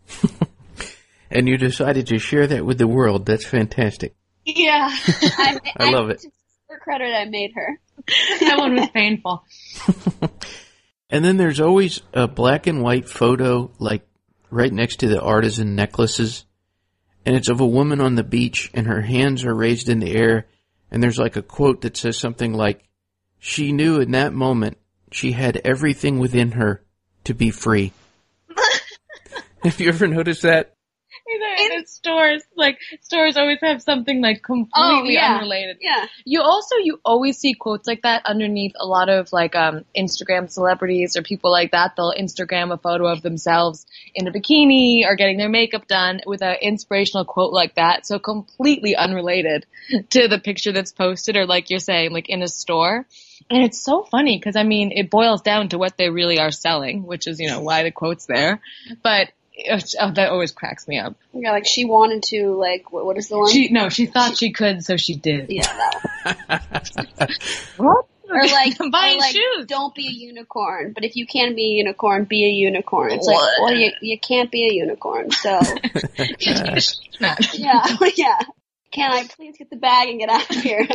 [1.30, 3.26] and you decided to share that with the world.
[3.26, 4.14] That's fantastic.
[4.44, 6.24] Yeah, I, I love it.
[6.66, 7.80] For credit, I made her.
[8.40, 9.44] that one was painful.
[11.10, 14.06] And then there's always a black and white photo, like
[14.50, 16.44] right next to the artisan necklaces.
[17.24, 20.14] And it's of a woman on the beach and her hands are raised in the
[20.14, 20.46] air.
[20.90, 22.84] And there's like a quote that says something like,
[23.38, 24.78] she knew in that moment
[25.12, 26.84] she had everything within her
[27.24, 27.92] to be free.
[29.62, 30.75] Have you ever noticed that?
[31.40, 35.34] In, in stores, like stores always have something like completely oh, yeah.
[35.34, 35.78] unrelated.
[35.80, 36.06] Yeah.
[36.24, 40.50] You also you always see quotes like that underneath a lot of like um Instagram
[40.50, 41.94] celebrities or people like that.
[41.96, 46.42] They'll Instagram a photo of themselves in a bikini or getting their makeup done with
[46.42, 48.06] an inspirational quote like that.
[48.06, 49.66] So completely unrelated
[50.10, 53.06] to the picture that's posted or like you're saying, like in a store.
[53.48, 56.50] And it's so funny because I mean, it boils down to what they really are
[56.50, 58.60] selling, which is, you know, why the quote's there.
[59.02, 59.28] But
[59.70, 61.16] oh, that always cracks me up.
[61.32, 63.50] Yeah, like she wanted to, like, what, what is the one?
[63.50, 65.46] She no, she thought she could, so she did.
[65.50, 66.00] yeah.
[67.76, 68.06] What?
[68.28, 69.66] Or like, I'm buying or like, shoes.
[69.66, 70.92] don't be a unicorn.
[70.92, 73.12] But if you can be a unicorn, be a unicorn.
[73.12, 75.30] It's like, well, you you can't be a unicorn.
[75.30, 75.60] So
[76.38, 76.78] Yeah.
[77.54, 77.84] yeah,
[78.16, 78.38] yeah.
[78.90, 80.86] Can I please get the bag and get out of here?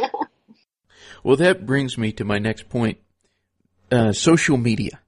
[1.24, 2.97] Well, that brings me to my next point.
[3.91, 5.01] Uh, social media.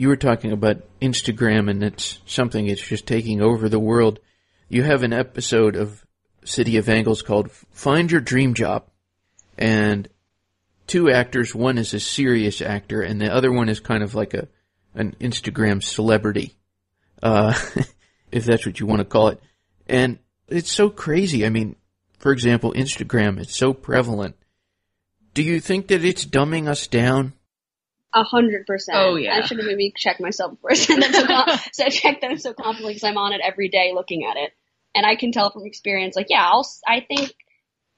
[0.00, 4.18] You were talking about Instagram and it's something that's just taking over the world.
[4.70, 6.06] You have an episode of
[6.42, 8.86] City of Angles called Find Your Dream Job.
[9.58, 10.08] And
[10.86, 14.32] two actors, one is a serious actor and the other one is kind of like
[14.32, 14.48] a,
[14.94, 16.56] an Instagram celebrity.
[17.22, 17.52] Uh,
[18.32, 19.42] if that's what you want to call it.
[19.86, 21.44] And it's so crazy.
[21.44, 21.76] I mean,
[22.18, 24.34] for example, Instagram, it's so prevalent.
[25.34, 27.34] Do you think that it's dumbing us down?
[28.12, 28.98] A hundred percent.
[28.98, 29.36] Oh, yeah.
[29.36, 32.20] I should have maybe checked myself before I said that so, com- so I check
[32.20, 34.52] them so confidently because I'm on it every day looking at it,
[34.94, 36.16] and I can tell from experience.
[36.16, 36.66] Like, yeah, I'll.
[36.86, 37.32] I think,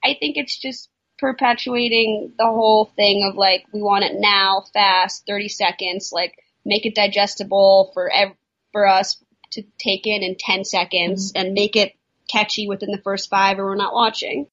[0.04, 5.24] I think it's just perpetuating the whole thing of like we want it now, fast,
[5.26, 6.10] thirty seconds.
[6.12, 8.36] Like, make it digestible for ev-
[8.72, 9.22] for us
[9.52, 11.46] to take in in ten seconds, mm-hmm.
[11.46, 11.94] and make it
[12.30, 14.46] catchy within the first five, or we're not watching.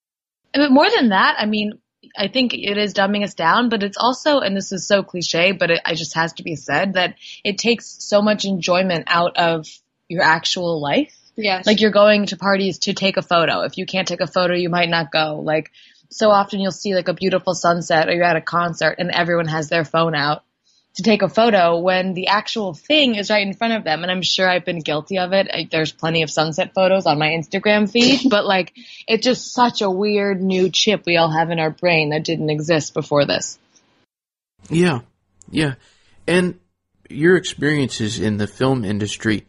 [0.53, 1.79] But more than that, I mean,
[2.17, 5.51] I think it is dumbing us down, but it's also, and this is so cliche,
[5.51, 9.37] but it, it just has to be said that it takes so much enjoyment out
[9.37, 9.67] of
[10.07, 11.15] your actual life.
[11.35, 11.65] Yes.
[11.65, 13.61] Like you're going to parties to take a photo.
[13.61, 15.41] If you can't take a photo, you might not go.
[15.43, 15.71] Like
[16.09, 19.47] so often you'll see like a beautiful sunset or you're at a concert and everyone
[19.47, 20.43] has their phone out
[20.99, 24.03] to take a photo when the actual thing is right in front of them.
[24.03, 25.47] And I'm sure I've been guilty of it.
[25.51, 28.73] I, there's plenty of sunset photos on my Instagram feed, but like
[29.07, 32.49] it's just such a weird new chip we all have in our brain that didn't
[32.49, 33.57] exist before this.
[34.69, 34.99] Yeah,
[35.49, 35.75] yeah.
[36.27, 36.59] And
[37.09, 39.47] your experiences in the film industry,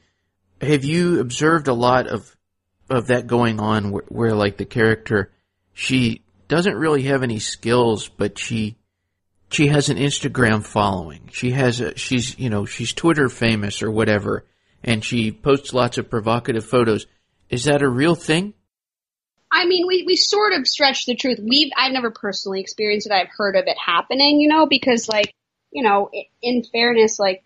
[0.60, 2.36] have you observed a lot of
[2.88, 5.32] of that going on where, where like the character,
[5.72, 8.76] she doesn't really have any skills, but she
[9.50, 11.28] she has an Instagram following.
[11.32, 14.46] She has a, she's, you know, she's Twitter famous or whatever,
[14.82, 17.06] and she posts lots of provocative photos.
[17.48, 18.54] Is that a real thing?
[19.52, 21.40] I mean, we, we sort of stretch the truth.
[21.42, 23.12] We've, I've never personally experienced it.
[23.12, 25.34] I've heard of it happening, you know, because like,
[25.72, 26.10] you know,
[26.40, 27.42] in fairness, like,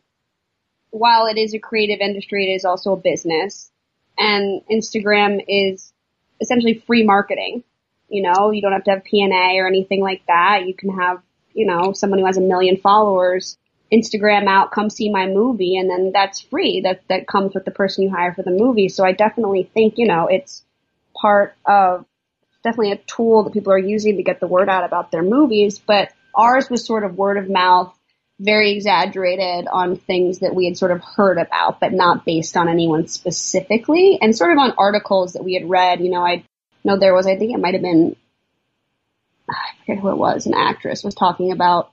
[0.90, 3.70] while it is a creative industry, it is also a business.
[4.16, 5.92] And Instagram is
[6.40, 7.64] essentially free marketing.
[8.08, 10.66] You know, you don't have to have P&A or anything like that.
[10.66, 11.18] You can have,
[11.54, 13.56] you know, someone who has a million followers
[13.92, 16.80] Instagram out, come see my movie, and then that's free.
[16.82, 18.88] That, that comes with the person you hire for the movie.
[18.88, 20.62] So I definitely think, you know, it's,
[21.16, 22.04] part of
[22.64, 25.78] definitely a tool that people are using to get the word out about their movies,
[25.78, 27.96] but ours was sort of word of mouth,
[28.40, 32.68] very exaggerated on things that we had sort of heard about, but not based on
[32.68, 36.00] anyone specifically, and sort of on articles that we had read.
[36.00, 36.44] You know, I
[36.82, 38.16] know there was, I think it might have been,
[39.48, 41.90] I forget who it was, an actress was talking about.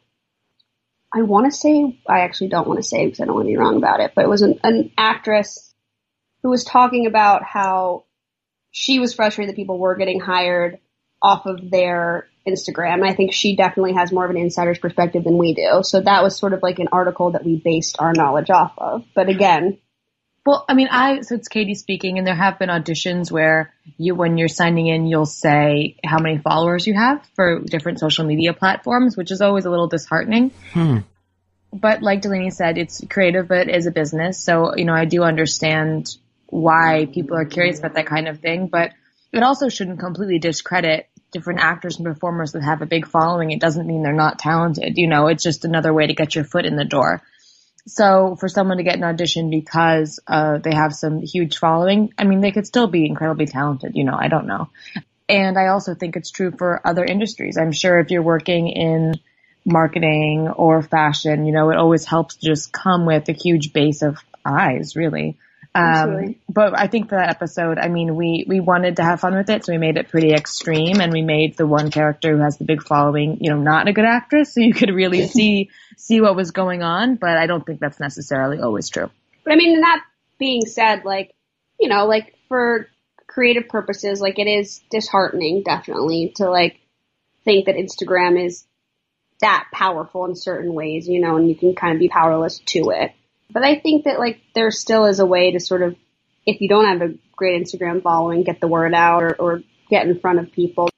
[1.14, 3.52] I want to say, I actually don't want to say because I don't want to
[3.52, 5.74] be wrong about it, but it was an, an actress
[6.42, 8.06] who was talking about how
[8.72, 10.80] she was frustrated that people were getting hired
[11.22, 13.08] off of their Instagram.
[13.08, 15.82] I think she definitely has more of an insider's perspective than we do.
[15.84, 19.04] So that was sort of like an article that we based our knowledge off of.
[19.14, 19.78] But again,
[20.46, 24.16] Well, I mean, I so it's Katie speaking, and there have been auditions where you,
[24.16, 28.54] when you're signing in, you'll say how many followers you have for different social media
[28.54, 30.52] platforms, which is always a little disheartening.
[30.74, 31.00] Hmm.
[31.72, 34.44] But like Delaney said, it's creative, but it is a business.
[34.44, 36.16] So you know, I do understand
[36.48, 38.92] why people are curious about that kind of thing, but
[39.32, 43.52] it also shouldn't completely discredit different actors and performers that have a big following.
[43.52, 44.98] It doesn't mean they're not talented.
[44.98, 47.22] You know, it's just another way to get your foot in the door.
[47.88, 52.24] So for someone to get an audition because uh, they have some huge following, I
[52.26, 53.96] mean, they could still be incredibly talented.
[53.96, 54.70] You know, I don't know.
[55.28, 57.58] And I also think it's true for other industries.
[57.58, 59.16] I'm sure if you're working in
[59.66, 64.02] marketing or fashion, you know, it always helps to just come with a huge base
[64.02, 65.38] of eyes, really.
[65.74, 69.36] Um, but I think for that episode, I mean, we, we wanted to have fun
[69.36, 72.44] with it, so we made it pretty extreme and we made the one character who
[72.44, 75.70] has the big following, you know, not a good actress, so you could really see,
[75.96, 79.10] see what was going on, but I don't think that's necessarily always true.
[79.46, 80.04] But I mean, that
[80.38, 81.34] being said, like,
[81.80, 82.88] you know, like for
[83.28, 86.82] creative purposes, like it is disheartening, definitely, to like
[87.46, 88.66] think that Instagram is
[89.40, 92.92] that powerful in certain ways, you know, and you can kind of be powerless to
[92.92, 93.12] it.
[93.52, 95.96] But I think that like there still is a way to sort of,
[96.46, 100.08] if you don't have a great Instagram following, get the word out or, or get
[100.08, 100.90] in front of people.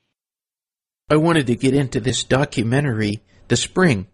[1.09, 4.07] I wanted to get into this documentary, The Spring,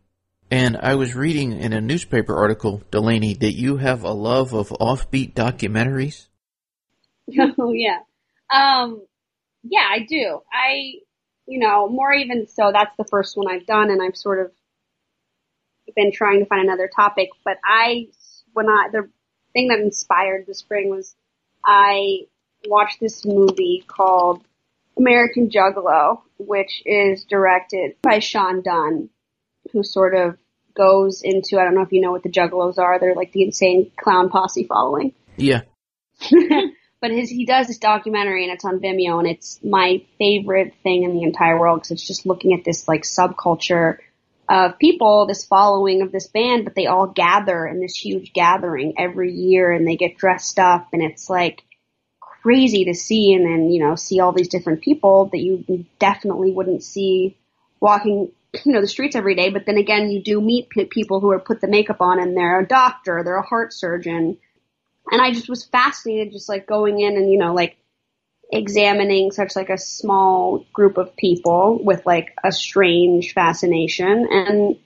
[0.52, 4.70] and I was reading in a newspaper article, Delaney, that you have a love of
[4.70, 6.28] offbeat documentaries.
[7.60, 8.00] oh yeah.
[8.50, 9.06] Um,
[9.64, 10.42] yeah, I do.
[10.52, 10.94] I,
[11.46, 14.52] you know, more even so, that's the first one I've done and I've sort of
[15.96, 18.08] been trying to find another topic, but I,
[18.54, 19.10] when I, the
[19.54, 21.16] thing that inspired the spring was
[21.64, 22.28] I
[22.66, 24.42] watched this movie called
[24.98, 29.10] American Juggalo, which is directed by Sean Dunn,
[29.72, 30.38] who sort of
[30.76, 33.44] goes into, I don't know if you know what the Juggalos are, they're like the
[33.44, 35.14] insane clown posse following.
[35.38, 35.62] Yeah.
[37.02, 41.04] but his, he does this documentary and it's on Vimeo and it's my favorite thing
[41.04, 43.98] in the entire world because it's just looking at this like subculture
[44.50, 48.96] of people, this following of this band, but they all gather in this huge gathering
[48.98, 51.64] every year and they get dressed up and it's like
[52.20, 56.52] crazy to see and then, you know, see all these different people that you definitely
[56.52, 57.38] wouldn't see
[57.80, 58.32] walking,
[58.66, 59.52] you know, the streets every day.
[59.52, 62.36] But then again, you do meet p- people who are put the makeup on and
[62.36, 64.38] they're a doctor, they're a heart surgeon.
[65.12, 67.78] And I just was fascinated just like going in and, you know, like
[68.52, 74.28] examining such like a small group of people with like a strange fascination.
[74.30, 74.78] And,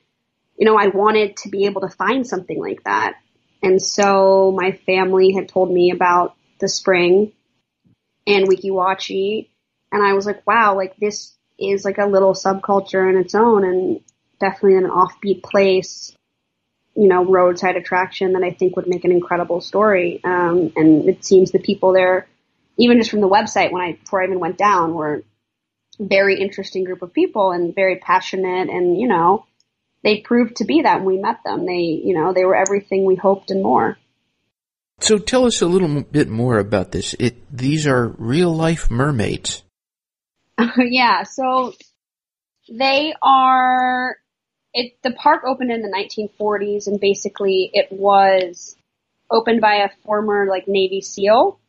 [0.57, 3.15] you know, I wanted to be able to find something like that.
[3.61, 7.31] And so my family had told me about the spring
[8.27, 9.47] and Weeki
[9.91, 13.63] And I was like, wow, like this is like a little subculture in its own
[13.63, 14.01] and
[14.39, 16.15] definitely in an offbeat place,
[16.95, 20.19] you know, roadside attraction that I think would make an incredible story.
[20.23, 22.27] Um, and it seems the people there,
[22.77, 25.23] even just from the website when I, before I even went down were
[25.99, 29.45] very interesting group of people and very passionate and, you know,
[30.03, 31.65] they proved to be that when we met them.
[31.65, 33.97] They, you know, they were everything we hoped and more.
[34.99, 37.15] So tell us a little bit more about this.
[37.19, 39.63] It these are real life mermaids.
[40.77, 41.73] yeah, so
[42.69, 44.17] they are
[44.73, 48.75] it the park opened in the 1940s and basically it was
[49.29, 51.59] opened by a former like Navy SEAL.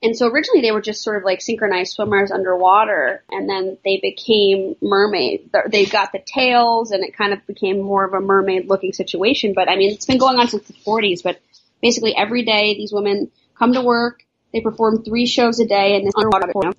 [0.00, 3.98] And so originally they were just sort of like synchronized swimmers underwater and then they
[4.00, 5.50] became mermaids.
[5.70, 9.54] They got the tails and it kind of became more of a mermaid looking situation.
[9.54, 11.40] But I mean, it's been going on since the 40s, but
[11.82, 16.04] basically every day these women come to work, they perform three shows a day in
[16.04, 16.74] this underwater auditorium,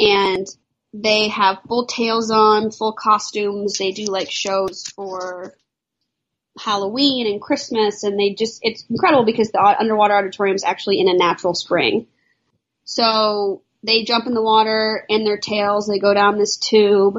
[0.00, 0.46] and
[0.92, 3.78] they have full tails on, full costumes.
[3.78, 5.54] They do like shows for
[6.58, 11.08] Halloween and Christmas, and they just, it's incredible because the underwater auditorium is actually in
[11.08, 12.06] a natural spring.
[12.86, 17.18] So they jump in the water in their tails, they go down this tube,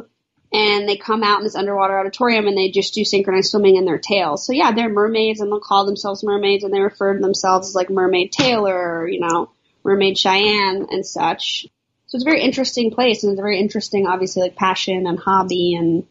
[0.52, 3.86] and they come out in this underwater auditorium and they just do synchronized swimming in
[3.86, 4.46] their tails.
[4.46, 7.76] So yeah, they're mermaids and they'll call themselves mermaids and they refer to themselves as
[7.76, 9.52] like Mermaid Taylor or, you know,
[9.84, 11.68] Mermaid Cheyenne and such.
[12.08, 15.20] So it's a very interesting place and it's a very interesting, obviously, like passion and
[15.20, 16.08] hobby and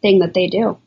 [0.00, 0.78] thing that they do.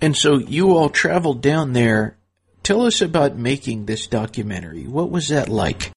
[0.00, 2.16] And so you all traveled down there.
[2.64, 4.88] Tell us about making this documentary.
[4.88, 5.92] What was that like?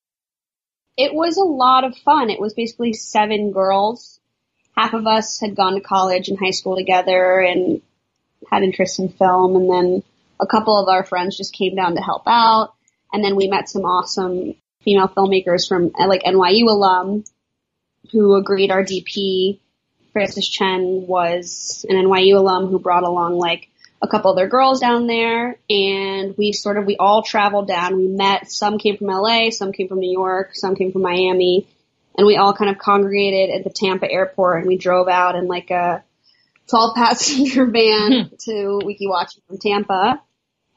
[0.97, 2.29] It was a lot of fun.
[2.29, 4.19] It was basically seven girls.
[4.77, 7.81] Half of us had gone to college and high school together and
[8.49, 9.55] had interest in film.
[9.55, 10.03] And then
[10.39, 12.73] a couple of our friends just came down to help out.
[13.11, 17.23] And then we met some awesome female filmmakers from like NYU alum
[18.11, 19.59] who agreed our DP
[20.15, 23.67] Francis Chen was an NYU alum who brought along like
[24.05, 28.07] a couple other girls down there and we sort of we all traveled down we
[28.07, 31.67] met some came from LA some came from New York some came from Miami
[32.17, 35.47] and we all kind of congregated at the Tampa airport and we drove out in
[35.47, 36.03] like a
[36.69, 40.21] 12 passenger van to Weeki Wachee from Tampa.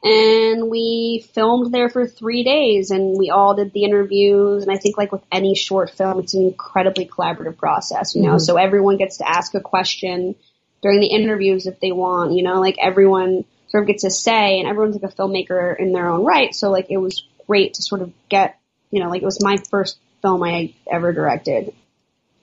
[0.01, 4.63] And we filmed there for three days and we all did the interviews.
[4.63, 8.35] And I think like with any short film, it's an incredibly collaborative process, you know,
[8.35, 8.39] mm-hmm.
[8.39, 10.35] so everyone gets to ask a question
[10.81, 14.59] during the interviews if they want, you know, like everyone sort of gets a say
[14.59, 16.53] and everyone's like a filmmaker in their own right.
[16.55, 18.59] So like it was great to sort of get,
[18.91, 21.73] you know, like it was my first film I ever directed.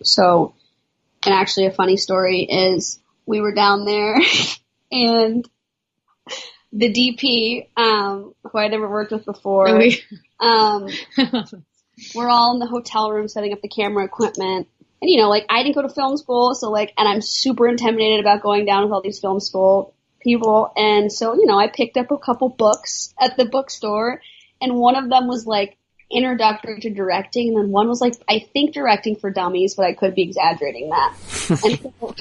[0.03, 0.55] So,
[1.25, 4.17] and actually a funny story is we were down there
[4.93, 5.49] and
[6.73, 9.69] the DP, um, who I'd never worked with before,
[10.41, 10.89] um,
[12.15, 14.69] we're all in the hotel room setting up the camera equipment.
[15.01, 17.69] And you know, like I didn't go to film school, so like, and I'm super
[17.69, 20.73] intimidated about going down with all these film school people.
[20.77, 24.21] And so, you know, I picked up a couple books at the bookstore
[24.61, 25.77] and one of them was like
[26.11, 29.95] introductory to directing, and then one was like I think directing for dummies, but I
[29.95, 31.15] could be exaggerating that.
[31.65, 32.15] and so,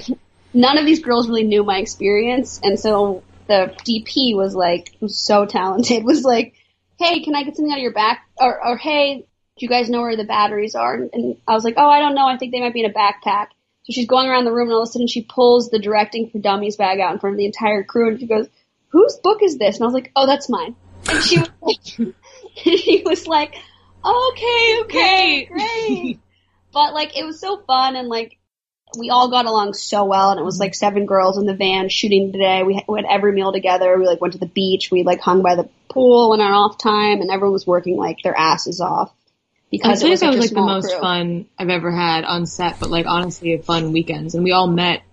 [0.54, 5.18] none of these girls really knew my experience, and so the DP was like, was
[5.18, 6.54] so talented, was like,
[7.00, 9.26] "Hey, can I get something out of your back?" Or, or "Hey,
[9.58, 12.16] do you guys know where the batteries are?" And I was like, "Oh, I don't
[12.16, 12.28] know.
[12.28, 13.48] I think they might be in a backpack."
[13.84, 16.30] So she's going around the room, and all of a sudden she pulls the directing
[16.30, 18.48] for dummies bag out in front of the entire crew, and she goes,
[18.90, 20.76] "Whose book is this?" And I was like, "Oh, that's mine."
[21.08, 22.14] And she was like,
[22.56, 23.56] she was like,
[24.04, 26.20] okay, okay, great.
[26.72, 28.38] but like, it was so fun and like,
[28.98, 31.90] we all got along so well and it was like seven girls in the van
[31.90, 32.64] shooting today.
[32.64, 33.98] We had every meal together.
[33.98, 34.90] We like went to the beach.
[34.90, 38.20] We like hung by the pool in our off time and everyone was working like
[38.24, 39.12] their asses off.
[39.78, 41.00] Because it was, like, was like the most crew.
[41.00, 44.36] fun I've ever had on set, but like honestly fun weekends.
[44.36, 45.04] And we all met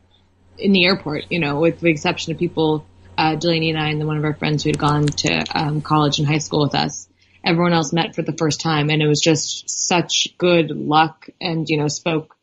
[0.58, 2.86] in the airport, you know, with the exception of people,
[3.18, 5.80] uh, Delaney and I and then one of our friends who had gone to um,
[5.80, 7.08] college and high school with us.
[7.44, 11.68] Everyone else met for the first time and it was just such good luck and,
[11.68, 12.36] you know, spoke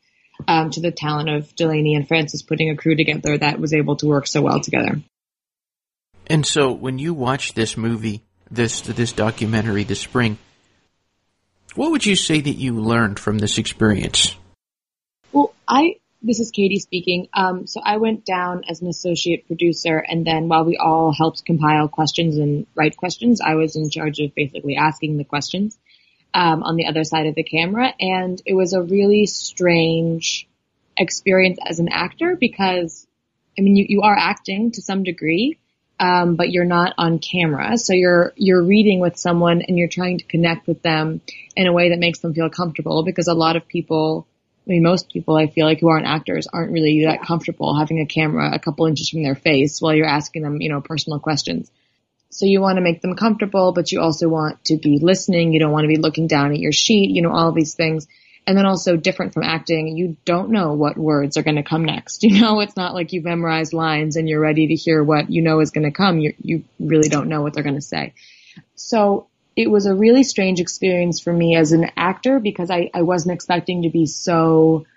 [0.47, 3.95] um, to the talent of Delaney and Francis putting a crew together that was able
[3.97, 5.01] to work so well together.
[6.27, 10.37] And so, when you watch this movie, this this documentary, The Spring,
[11.75, 14.35] what would you say that you learned from this experience?
[15.31, 17.29] Well, I this is Katie speaking.
[17.33, 21.45] Um, so I went down as an associate producer, and then while we all helped
[21.45, 25.77] compile questions and write questions, I was in charge of basically asking the questions
[26.33, 27.93] um, on the other side of the camera.
[27.99, 30.47] And it was a really strange
[30.97, 33.07] experience as an actor because,
[33.57, 35.57] I mean, you, you are acting to some degree,
[35.99, 37.77] um, but you're not on camera.
[37.77, 41.21] So you're, you're reading with someone and you're trying to connect with them
[41.55, 44.25] in a way that makes them feel comfortable because a lot of people,
[44.65, 47.99] I mean, most people I feel like who aren't actors aren't really that comfortable having
[47.99, 51.19] a camera a couple inches from their face while you're asking them, you know, personal
[51.19, 51.69] questions.
[52.31, 55.51] So you want to make them comfortable, but you also want to be listening.
[55.51, 58.07] You don't want to be looking down at your sheet, you know, all these things.
[58.49, 61.85] And then also different from acting, you don't know what words are going to come
[61.85, 62.23] next.
[62.29, 65.43] You know, it's not like you've memorized lines and you're ready to hear what you
[65.43, 66.17] know is going to come.
[66.17, 68.15] You, you really don't know what they're going to say.
[68.73, 73.03] So it was a really strange experience for me as an actor because I, I
[73.03, 74.87] wasn't expecting to be so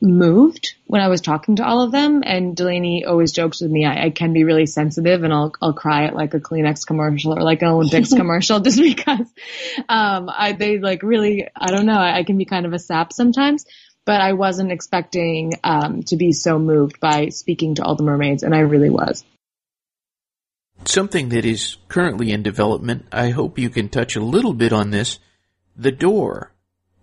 [0.00, 2.22] moved when I was talking to all of them.
[2.24, 5.72] And Delaney always jokes with me, I, I, can be really sensitive and I'll, I'll
[5.72, 9.26] cry at like a Kleenex commercial or like an Olympics commercial just because,
[9.88, 12.78] um, I, they like really, I don't know, I, I, can be kind of a
[12.78, 13.66] sap sometimes,
[14.04, 18.44] but I wasn't expecting, um, to be so moved by speaking to all the mermaids
[18.44, 19.24] and I really was.
[20.84, 24.90] Something that is currently in development, I hope you can touch a little bit on
[24.90, 25.18] this.
[25.76, 26.52] The door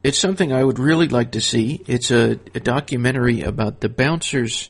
[0.05, 1.81] it's something I would really like to see.
[1.87, 4.69] It's a, a documentary about the bouncers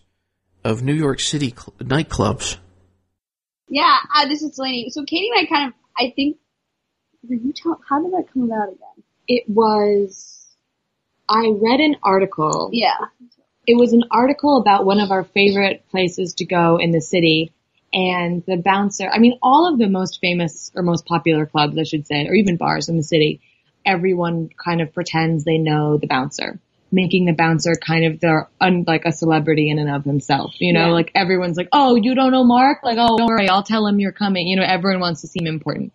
[0.64, 2.56] of New York City cl- nightclubs.
[3.68, 4.90] Yeah, uh, this is Delaney.
[4.92, 6.38] So Katie and I kind of, I think,
[7.28, 9.04] did you tell, how did that come about again?
[9.28, 10.56] It was,
[11.28, 12.70] I read an article.
[12.72, 12.96] Yeah.
[13.68, 17.52] It was an article about one of our favorite places to go in the city
[17.92, 21.84] and the bouncer, I mean, all of the most famous or most popular clubs, I
[21.84, 23.42] should say, or even bars in the city
[23.86, 26.60] everyone kind of pretends they know the bouncer,
[26.92, 30.54] making the bouncer kind of their un, like a celebrity in and of himself.
[30.60, 30.92] You know, yeah.
[30.92, 32.84] like everyone's like, "Oh, you don't know Mark?
[32.84, 35.48] Like, oh, don't worry, I'll tell him you're coming." You know, everyone wants to seem
[35.48, 35.94] important.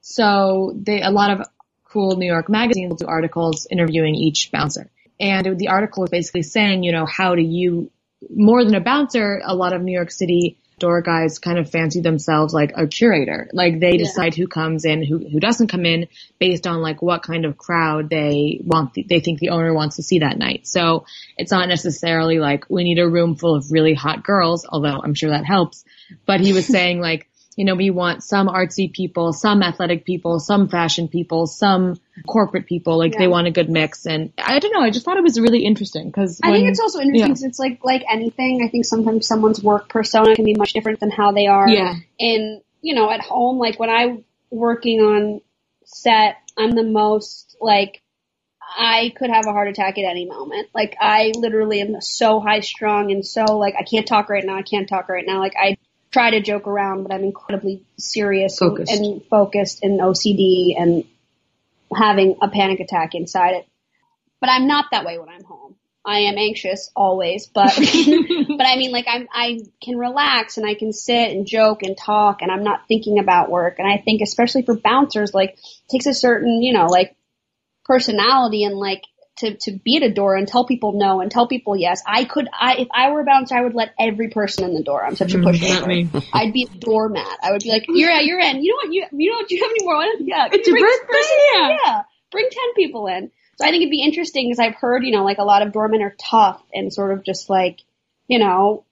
[0.00, 1.46] So they a lot of
[1.84, 4.90] cool New York magazines will do articles interviewing each bouncer.
[5.20, 7.90] And the article was basically saying, you know, how do you,
[8.34, 12.00] more than a bouncer, a lot of New York City door guys kind of fancy
[12.00, 13.48] themselves like a curator.
[13.52, 16.08] Like they decide who comes in, who who doesn't come in
[16.38, 19.96] based on like what kind of crowd they want the, they think the owner wants
[19.96, 20.66] to see that night.
[20.66, 21.06] So
[21.36, 25.14] it's not necessarily like we need a room full of really hot girls, although I'm
[25.14, 25.84] sure that helps.
[26.26, 30.38] But he was saying like you know, we want some artsy people, some athletic people,
[30.38, 31.96] some fashion people, some
[32.26, 32.98] corporate people.
[32.98, 33.20] Like yeah.
[33.20, 34.06] they want a good mix.
[34.06, 34.80] And I don't know.
[34.80, 37.58] I just thought it was really interesting because I think it's also interesting because it's
[37.58, 38.62] like like anything.
[38.64, 41.68] I think sometimes someone's work persona can be much different than how they are.
[41.68, 41.94] Yeah.
[42.18, 45.40] In you know, at home, like when I'm working on
[45.84, 48.02] set, I'm the most like
[48.76, 50.68] I could have a heart attack at any moment.
[50.74, 54.56] Like I literally am so high strung and so like I can't talk right now.
[54.56, 55.40] I can't talk right now.
[55.40, 55.76] Like I
[56.12, 58.92] try to joke around, but I'm incredibly serious focused.
[58.92, 61.04] And, and focused and OCD and
[61.94, 63.68] having a panic attack inside it.
[64.40, 65.76] But I'm not that way when I'm home.
[66.04, 70.74] I am anxious always, but but I mean like I'm I can relax and I
[70.74, 74.20] can sit and joke and talk and I'm not thinking about work and I think
[74.20, 75.58] especially for bouncers like
[75.88, 77.14] takes a certain, you know, like
[77.84, 79.04] personality and like
[79.42, 82.02] to, to be at a door and tell people no and tell people yes.
[82.06, 84.82] I could, I, if I were a bouncer, I would let every person in the
[84.82, 85.04] door.
[85.04, 86.24] I'm such a pushover.
[86.32, 87.38] I'd be a doormat.
[87.42, 88.62] I would be like, you're at, you're in.
[88.62, 88.92] You know what?
[88.92, 89.48] You, you know what?
[89.48, 90.04] Do you have any more?
[90.20, 90.48] Yeah.
[90.52, 91.34] It's your birthday.
[91.54, 91.76] Yeah.
[91.84, 92.02] yeah.
[92.30, 93.30] Bring 10 people in.
[93.58, 95.72] So I think it'd be interesting because I've heard, you know, like a lot of
[95.72, 97.80] doormen are tough and sort of just like,
[98.28, 98.84] you know,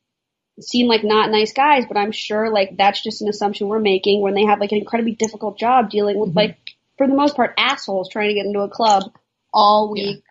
[0.60, 4.20] seem like not nice guys, but I'm sure like that's just an assumption we're making
[4.20, 6.38] when they have like an incredibly difficult job dealing with mm-hmm.
[6.38, 6.58] like,
[6.98, 9.04] for the most part, assholes trying to get into a club
[9.52, 10.22] all week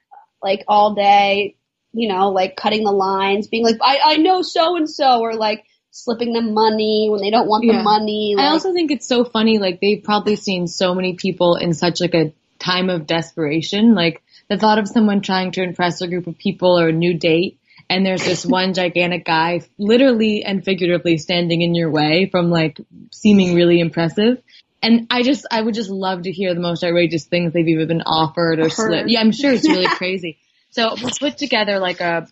[0.42, 1.56] like all day,
[1.92, 5.36] you know, like cutting the lines, being like, I, I know so and so, or
[5.36, 7.78] like slipping them money when they don't want yeah.
[7.78, 8.36] the money.
[8.38, 11.74] Like, I also think it's so funny, like they've probably seen so many people in
[11.74, 13.96] such like a time of desperation.
[13.96, 17.18] Like the thought of someone trying to impress a group of people or a new
[17.18, 17.60] date
[17.90, 22.80] and there's this one gigantic guy literally and figuratively standing in your way from like
[23.12, 24.42] seeming really impressive.
[24.82, 27.88] And I just, I would just love to hear the most outrageous things they've even
[27.88, 29.10] been offered or slipped.
[29.10, 30.38] Yeah, I'm sure it's really crazy.
[30.72, 32.28] So we put together like a,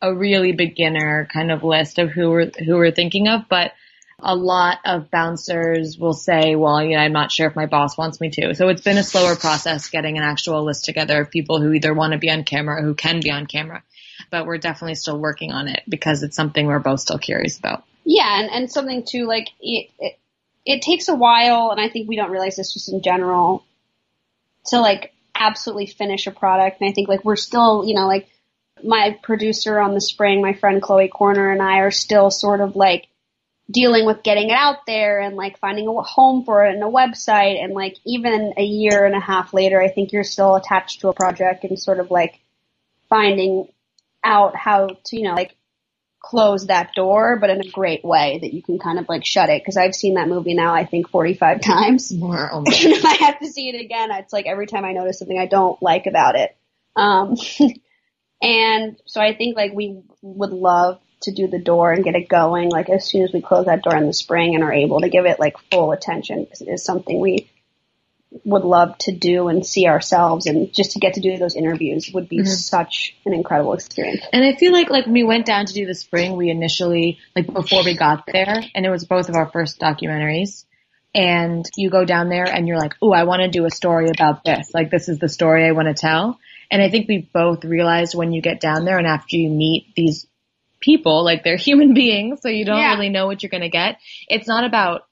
[0.00, 3.72] a really beginner kind of list of who we're, who we're thinking of, but
[4.22, 7.98] a lot of bouncers will say, well, you know, I'm not sure if my boss
[7.98, 8.54] wants me to.
[8.54, 11.92] So it's been a slower process getting an actual list together of people who either
[11.92, 13.82] want to be on camera or who can be on camera.
[14.30, 17.84] But we're definitely still working on it because it's something we're both still curious about.
[18.04, 20.18] Yeah, and, and something too, like, it, it,
[20.64, 23.64] it takes a while, and I think we don't realize this just in general,
[24.66, 26.80] to like absolutely finish a product.
[26.80, 28.28] And I think like we're still, you know, like
[28.84, 32.76] my producer on the spring, my friend Chloe Corner and I are still sort of
[32.76, 33.08] like
[33.70, 36.86] dealing with getting it out there and like finding a home for it and a
[36.86, 41.00] website and like even a year and a half later, I think you're still attached
[41.00, 42.40] to a project and sort of like
[43.08, 43.68] finding
[44.24, 45.56] out how to, you know, like
[46.22, 49.48] close that door, but in a great way that you can kind of like shut
[49.50, 49.64] it.
[49.64, 52.12] Cause I've seen that movie now, I think 45 times.
[52.12, 55.18] More, oh if I have to see it again, it's like every time I notice
[55.18, 56.56] something I don't like about it.
[56.94, 57.36] Um,
[58.42, 62.28] and so I think like we would love to do the door and get it
[62.28, 65.00] going, like as soon as we close that door in the spring and are able
[65.00, 67.50] to give it like full attention, because it is something we
[68.44, 72.10] would love to do and see ourselves and just to get to do those interviews
[72.12, 72.46] would be mm-hmm.
[72.46, 74.22] such an incredible experience.
[74.32, 77.18] And I feel like like when we went down to do the spring, we initially
[77.36, 80.64] like before we got there and it was both of our first documentaries
[81.14, 84.08] and you go down there and you're like, "Oh, I want to do a story
[84.08, 84.70] about this.
[84.72, 86.38] Like this is the story I want to tell."
[86.70, 89.94] And I think we both realized when you get down there and after you meet
[89.94, 90.26] these
[90.80, 92.94] people, like they're human beings, so you don't yeah.
[92.94, 93.98] really know what you're going to get.
[94.28, 95.06] It's not about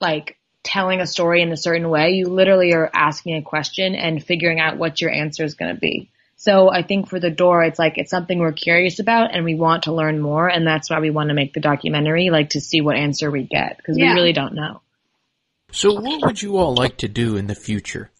[0.00, 0.36] like
[0.66, 2.10] telling a story in a certain way.
[2.10, 5.80] You literally are asking a question and figuring out what your answer is going to
[5.80, 6.10] be.
[6.36, 9.54] So I think for the door, it's like it's something we're curious about and we
[9.54, 12.60] want to learn more, and that's why we want to make the documentary, like to
[12.60, 14.10] see what answer we get because yeah.
[14.10, 14.82] we really don't know.
[15.72, 18.10] So, what would you all like to do in the future?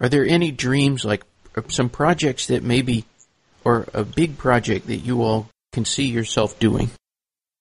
[0.00, 1.24] Are there any dreams, like
[1.68, 3.04] some projects that maybe,
[3.64, 6.90] or a big project that you all can see yourself doing?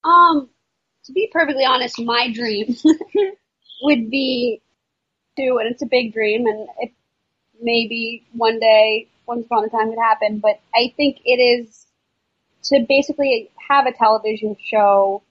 [0.05, 0.49] Um,
[1.05, 2.75] to be perfectly honest, my dream
[3.81, 4.61] would be
[5.37, 6.91] to, and it's a big dream, and it
[7.61, 10.39] maybe one day, once upon a time, could happen.
[10.39, 11.85] But I think it is
[12.63, 15.23] to basically have a television show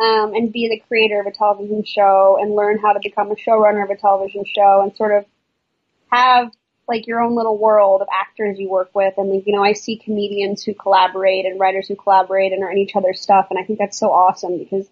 [0.00, 3.34] um, and be the creator of a television show and learn how to become a
[3.34, 5.24] showrunner of a television show and sort of
[6.10, 6.50] have
[6.86, 9.14] like your own little world of actors you work with.
[9.18, 12.70] And like, you know, I see comedians who collaborate and writers who collaborate and are
[12.70, 13.48] in each other's stuff.
[13.50, 14.88] And I think that's so awesome because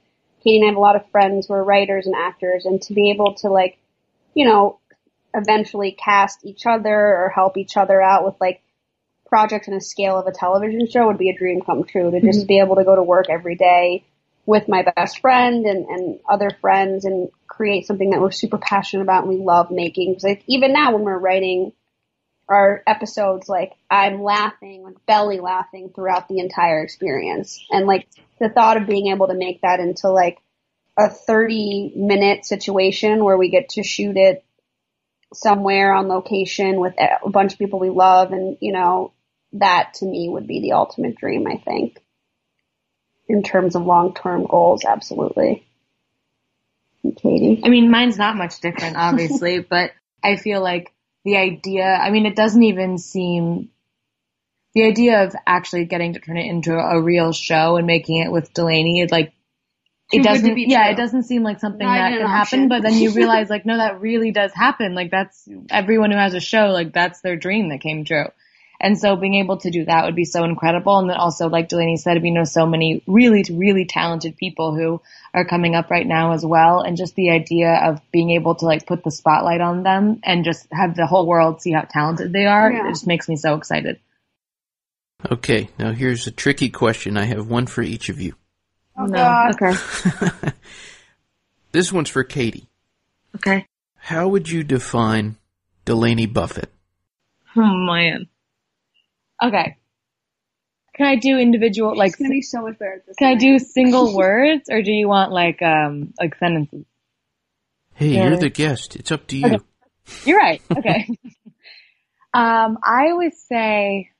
[0.47, 2.95] Katie and I have a lot of friends who are writers and actors and to
[2.95, 3.79] be able to like,
[4.35, 4.79] you know,
[5.35, 8.63] eventually cast each other or help each other out with like
[9.29, 12.21] projects in a scale of a television show would be a dream come true to
[12.21, 12.47] just mm-hmm.
[12.47, 14.05] be able to go to work every day
[14.47, 19.03] with my best friend and, and other friends and create something that we're super passionate
[19.03, 20.13] about and we love making.
[20.13, 21.73] Because like, even now when we're writing
[22.49, 27.65] our episodes, like I'm laughing, like belly laughing throughout the entire experience.
[27.71, 28.07] And like
[28.39, 30.39] the thought of being able to make that into like
[30.99, 34.45] a 30 minute situation where we get to shoot it
[35.35, 39.13] somewhere on location with a bunch of people we love and, you know,
[39.55, 42.01] that to me would be the ultimate dream, I think.
[43.29, 45.67] In terms of long term goals, absolutely.
[47.17, 47.61] Katie?
[47.65, 49.93] I mean, mine's not much different, obviously, but
[50.23, 50.93] I feel like
[51.27, 53.71] the idea, I mean, it doesn't even seem,
[54.75, 58.31] the idea of actually getting to turn it into a real show and making it
[58.31, 59.33] with Delaney, it like,
[60.13, 63.11] it doesn't, yeah, it doesn't seem like something not that could happen, but then you
[63.15, 64.95] realize like, no, that really does happen.
[64.95, 68.27] Like that's, everyone who has a show, like that's their dream that came true.
[68.81, 70.99] And so being able to do that would be so incredible.
[70.99, 75.01] And then also, like Delaney said, we know so many really, really talented people who
[75.33, 76.81] are coming up right now as well.
[76.81, 80.45] And just the idea of being able to like put the spotlight on them and
[80.45, 82.87] just have the whole world see how talented they are, yeah.
[82.87, 83.99] it just makes me so excited.
[85.31, 87.17] Okay, now here's a tricky question.
[87.17, 88.35] I have one for each of you.
[88.99, 89.51] Oh, no.
[89.55, 90.53] Okay.
[91.73, 92.69] this one's for Katie.
[93.35, 93.67] Okay.
[93.97, 95.37] How would you define
[95.85, 96.71] Delaney Buffett?
[97.57, 98.29] Oh man.
[99.43, 99.77] Okay.
[100.97, 102.09] Can I do individual like?
[102.09, 103.03] It's gonna be so much better.
[103.19, 106.87] can I do single words, or do you want like um like sentences?
[107.95, 108.29] Hey, yeah.
[108.29, 108.97] you're the guest.
[108.97, 109.47] It's up to you.
[109.47, 109.59] Okay.
[110.25, 110.63] You're right.
[110.77, 111.07] Okay.
[112.35, 114.11] um, I would say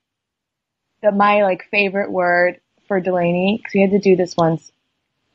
[1.03, 4.71] that my like favorite word for Delaney because we had to do this once,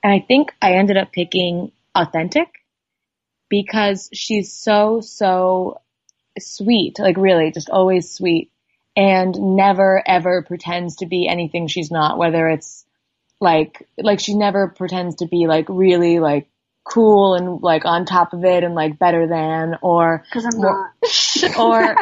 [0.03, 2.47] and I think I ended up picking authentic
[3.49, 5.81] because she's so so
[6.37, 8.50] sweet, like really just always sweet
[8.95, 12.85] and never ever pretends to be anything she's not, whether it's
[13.39, 16.47] like, like she never pretends to be like really like
[16.83, 20.93] cool and like on top of it and like better than or Because I'm more-
[21.01, 21.57] not.
[21.59, 21.95] or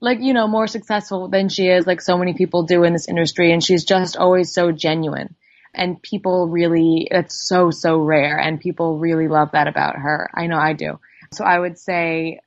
[0.00, 3.08] like you know more successful than she is like so many people do in this
[3.08, 5.34] industry and she's just always so genuine.
[5.74, 10.30] And people really it's so so rare and people really love that about her.
[10.34, 11.00] I know i do.
[11.32, 12.40] So i would say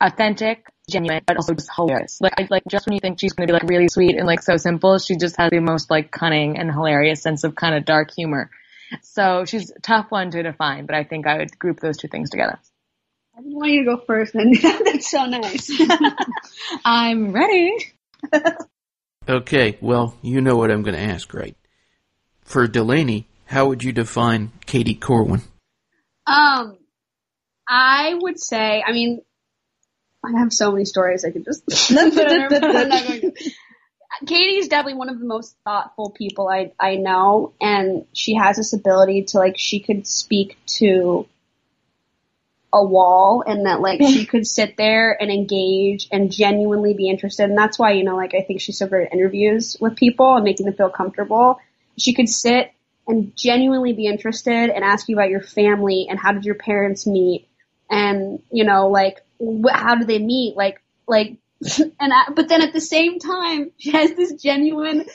[0.00, 3.46] authentic genuine but also just hilarious like I, like just when you think she's going
[3.46, 6.10] to be like really sweet and like so simple she just has the most like
[6.10, 8.50] cunning and hilarious sense of kind of dark humor
[9.02, 12.08] so she's a tough one to define but i think i would group those two
[12.08, 12.58] things together
[13.36, 15.70] I didn't want you to go first, and that's so nice.
[16.84, 17.72] i'm ready
[19.28, 21.54] Okay, well, you know what I'm going to ask, right?
[22.40, 25.42] For Delaney, how would you define Katie Corwin?
[26.26, 26.78] Um,
[27.68, 29.20] I would say, I mean,
[30.28, 33.20] I have so many stories I could just put in there, but I'm not going
[33.20, 33.50] to.
[34.26, 38.72] Katie's definitely one of the most thoughtful people I I know, and she has this
[38.72, 41.26] ability to like she could speak to
[42.72, 47.44] a wall, and that like she could sit there and engage and genuinely be interested,
[47.44, 50.34] and that's why you know like I think she's so great at interviews with people
[50.34, 51.60] and making them feel comfortable.
[51.96, 52.72] She could sit
[53.06, 57.06] and genuinely be interested and ask you about your family and how did your parents
[57.06, 57.48] meet
[57.90, 60.56] and you know like wh- how do they meet?
[60.56, 61.36] Like like
[61.78, 65.06] and I, but then at the same time she has this genuine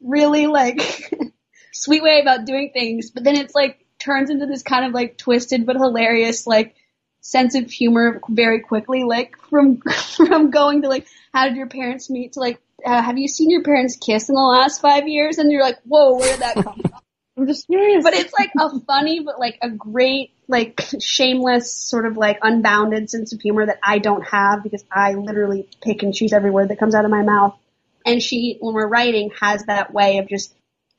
[0.00, 0.80] really like
[1.72, 5.18] sweet way about doing things but then it's like turns into this kind of like
[5.18, 6.74] twisted but hilarious like
[7.20, 9.80] sense of humor very quickly like from
[10.16, 13.50] from going to like how did your parents meet to like uh, have you seen
[13.50, 15.38] your parents kiss in the last five years?
[15.38, 17.00] And you're like whoa where did that come from
[17.40, 22.04] i'm just curious but it's like a funny but like a great like shameless sort
[22.04, 26.12] of like unbounded sense of humor that I don't have because I literally pick and
[26.12, 27.56] choose every word that comes out of my mouth.
[28.04, 30.52] And she, when we're writing, has that way of just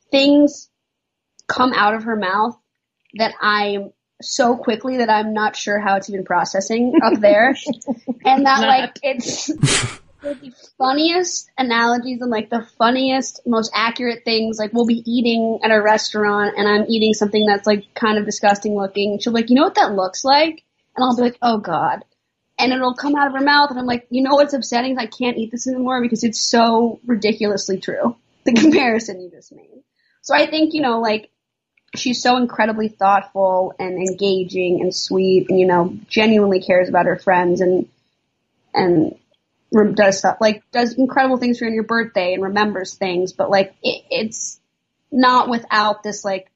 [0.10, 0.70] things
[1.48, 2.58] come out of her mouth
[3.16, 7.50] that I'm so quickly that I'm not sure how it's even processing up there.
[8.26, 9.52] and that like it's
[10.22, 14.58] the funniest analogies and like the funniest, most accurate things.
[14.60, 18.26] Like we'll be eating at a restaurant and I'm eating something that's like kind of
[18.26, 19.20] disgusting looking.
[19.20, 20.64] She'll be like, you know what that looks like?
[20.96, 22.04] And I'll be like, oh god.
[22.60, 24.98] And it'll come out of her mouth and I'm like, you know what's upsetting?
[24.98, 28.16] I can't eat this anymore because it's so ridiculously true.
[28.44, 29.84] The comparison you just made.
[30.22, 31.30] So I think, you know, like
[31.96, 37.18] she's so incredibly thoughtful and engaging and sweet and, you know, genuinely cares about her
[37.18, 37.88] friends and,
[38.74, 39.16] and
[39.94, 43.50] does stuff like does incredible things for you on your birthday and remembers things, but
[43.50, 44.60] like it, it's
[45.12, 46.52] not without this like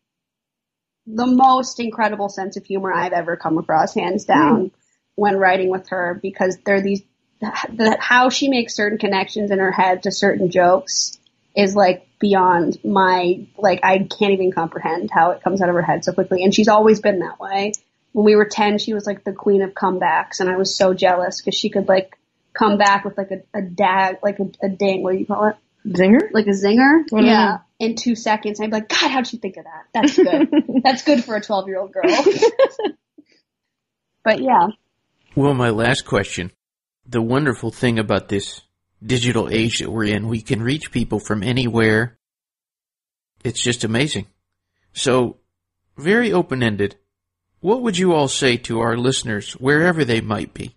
[1.08, 4.34] the most incredible sense of humor I've ever come across, hands hmm.
[4.34, 4.72] down,
[5.16, 7.04] when writing with her because there are these
[7.40, 11.18] the, how she makes certain connections in her head to certain jokes
[11.56, 15.82] is like beyond my like I can't even comprehend how it comes out of her
[15.82, 17.74] head so quickly, and she's always been that way.
[18.12, 20.94] When we were ten, she was like the queen of comebacks, and I was so
[20.94, 22.18] jealous because she could like
[22.58, 25.50] come back with like a, a dag, like a, a ding, what do you call
[25.50, 25.56] it?
[25.88, 27.04] zinger Like a zinger?
[27.10, 27.60] What yeah.
[27.80, 28.60] In two seconds.
[28.60, 29.86] I'd be like, God, how'd you think of that?
[29.94, 30.82] That's good.
[30.84, 32.04] That's good for a 12 year old girl.
[34.24, 34.68] but yeah.
[35.36, 36.52] Well, my last question.
[37.06, 38.62] The wonderful thing about this
[39.06, 42.18] digital age that we're in, we can reach people from anywhere.
[43.44, 44.28] It's just amazing.
[44.94, 45.38] So,
[45.98, 46.96] very open ended.
[47.60, 50.76] What would you all say to our listeners, wherever they might be,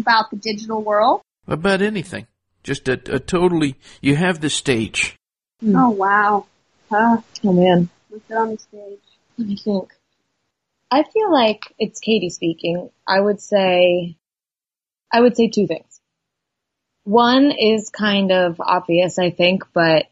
[0.00, 1.22] About the digital world.
[1.46, 2.26] about anything?
[2.62, 5.16] Just a, a totally, you have the stage.
[5.64, 6.46] Oh, wow.
[6.90, 9.00] Uh, oh man let's get on the stage.
[9.38, 9.92] Let me think.
[10.90, 12.90] I feel like it's Katie speaking.
[13.06, 14.16] I would say,
[15.12, 16.00] I would say two things.
[17.04, 20.06] One is kind of obvious, I think, but,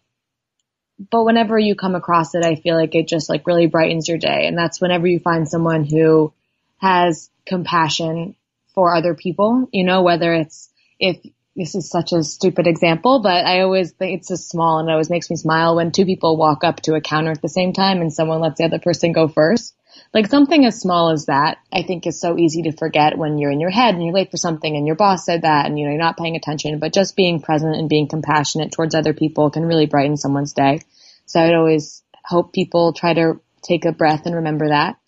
[1.11, 4.19] but whenever you come across it, I feel like it just like really brightens your
[4.19, 4.47] day.
[4.47, 6.33] And that's whenever you find someone who
[6.79, 8.35] has compassion
[8.79, 10.71] for other people, you know, whether it's,
[11.01, 11.17] if
[11.57, 14.93] this is such a stupid example, but I always think it's just small and it
[14.93, 17.73] always makes me smile when two people walk up to a counter at the same
[17.73, 19.75] time and someone lets the other person go first.
[20.15, 23.51] Like something as small as that, I think is so easy to forget when you're
[23.51, 25.85] in your head and you're late for something and your boss said that and you
[25.85, 29.51] know, you're not paying attention, but just being present and being compassionate towards other people
[29.51, 30.83] can really brighten someone's day.
[31.27, 34.99] So I'd always hope people try to take a breath and remember that.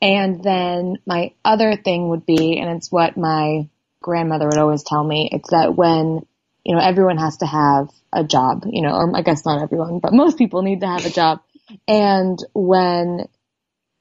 [0.00, 3.68] And then my other thing would be, and it's what my
[4.02, 6.26] grandmother would always tell me, it's that when,
[6.64, 10.00] you know, everyone has to have a job, you know, or I guess not everyone,
[10.00, 11.40] but most people need to have a job.
[11.88, 13.26] And when,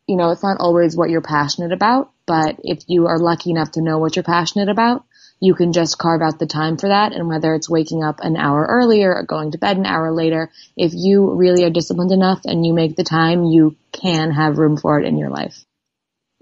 [0.08, 3.72] you know, it's not always what you're passionate about, but if you are lucky enough
[3.72, 5.06] to know what you're passionate about,
[5.40, 7.14] you can just carve out the time for that.
[7.14, 10.52] And whether it's waking up an hour earlier or going to bed an hour later,
[10.78, 14.78] if you really are disciplined enough and you make the time, you can have room
[14.78, 15.66] for it in your life.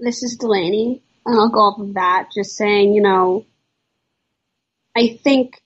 [0.03, 3.45] This is Delaney, and I'll go off of that, just saying, you know,
[4.93, 5.61] I think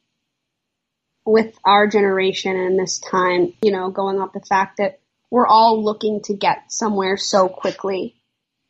[1.26, 5.00] with our generation and this time, you know, going off the fact that
[5.32, 8.16] we're all looking to get somewhere so quickly.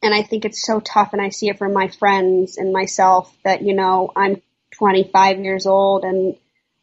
[0.01, 3.35] And I think it's so tough and I see it from my friends and myself
[3.43, 4.41] that, you know, I'm
[4.77, 6.37] 25 years old and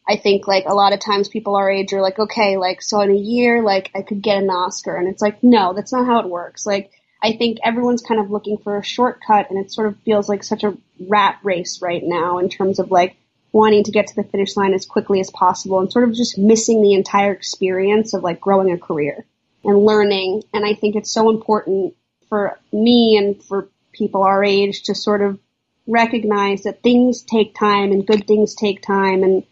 [0.07, 3.01] I think like a lot of times people our age are like, okay, like so
[3.01, 6.05] in a year, like I could get an Oscar, and it's like, no, that's not
[6.05, 6.67] how it works.
[6.67, 6.91] Like
[7.25, 10.45] I think everyone's kind of looking for a shortcut, and it sort of feels like
[10.45, 10.77] such a
[11.09, 13.17] rat race right now in terms of like
[13.51, 16.37] wanting to get to the finish line as quickly as possible, and sort of just
[16.37, 19.25] missing the entire experience of like growing a career
[19.65, 20.43] and learning.
[20.53, 21.95] And I think it's so important
[22.29, 25.39] for me and for people our age to sort of
[25.87, 29.45] recognize that things take time and good things take time and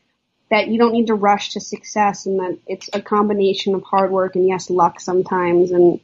[0.50, 4.10] that you don't need to rush to success and that it's a combination of hard
[4.10, 6.00] work and yes, luck sometimes and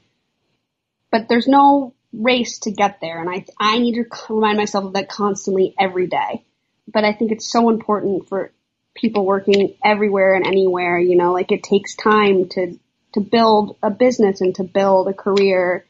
[1.10, 4.92] but there's no race to get there and I I need to remind myself of
[4.94, 6.44] that constantly every day.
[6.86, 8.50] But I think it's so important for
[8.94, 12.78] people working everywhere and anywhere, you know, like it takes time to
[13.14, 15.86] to build a business and to build a career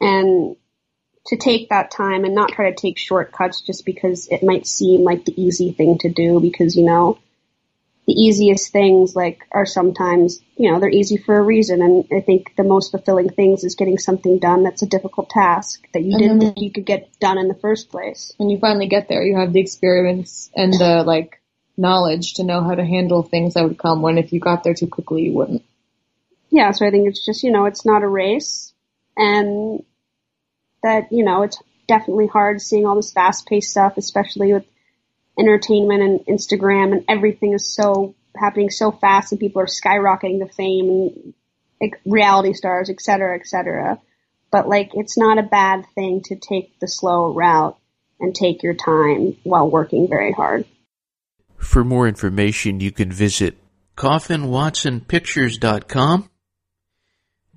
[0.00, 0.56] and
[1.26, 5.02] to take that time and not try to take shortcuts just because it might seem
[5.02, 7.18] like the easy thing to do because, you know,
[8.10, 11.80] the easiest things like are sometimes, you know, they're easy for a reason.
[11.80, 15.86] And I think the most fulfilling things is getting something done that's a difficult task
[15.94, 18.32] that you didn't think you could get done in the first place.
[18.36, 21.40] When you finally get there, you have the experience and the like
[21.76, 24.74] knowledge to know how to handle things that would come when if you got there
[24.74, 25.62] too quickly, you wouldn't.
[26.50, 26.72] Yeah.
[26.72, 28.72] So I think it's just, you know, it's not a race
[29.16, 29.84] and
[30.82, 34.64] that, you know, it's definitely hard seeing all this fast paced stuff, especially with
[35.38, 40.48] entertainment and Instagram and everything is so happening so fast and people are skyrocketing to
[40.52, 41.34] fame and
[41.80, 43.98] like, reality stars, et cetera, et cetera.
[44.50, 47.78] But like, it's not a bad thing to take the slow route
[48.18, 50.66] and take your time while working very hard.
[51.56, 53.56] For more information, you can visit
[53.96, 56.30] coffinwatsonpictures.com.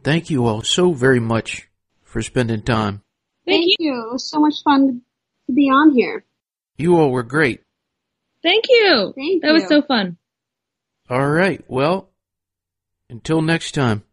[0.03, 1.69] Thank you all so very much
[2.03, 3.03] for spending time
[3.45, 4.07] Thank, Thank you.
[4.09, 5.01] It was so much fun
[5.47, 6.23] to be on here.
[6.77, 7.61] You all were great.
[8.41, 9.13] Thank you.
[9.15, 9.53] Thank that you.
[9.53, 10.17] was so fun.
[11.09, 11.61] All right.
[11.67, 12.09] Well,
[13.09, 14.03] until next time.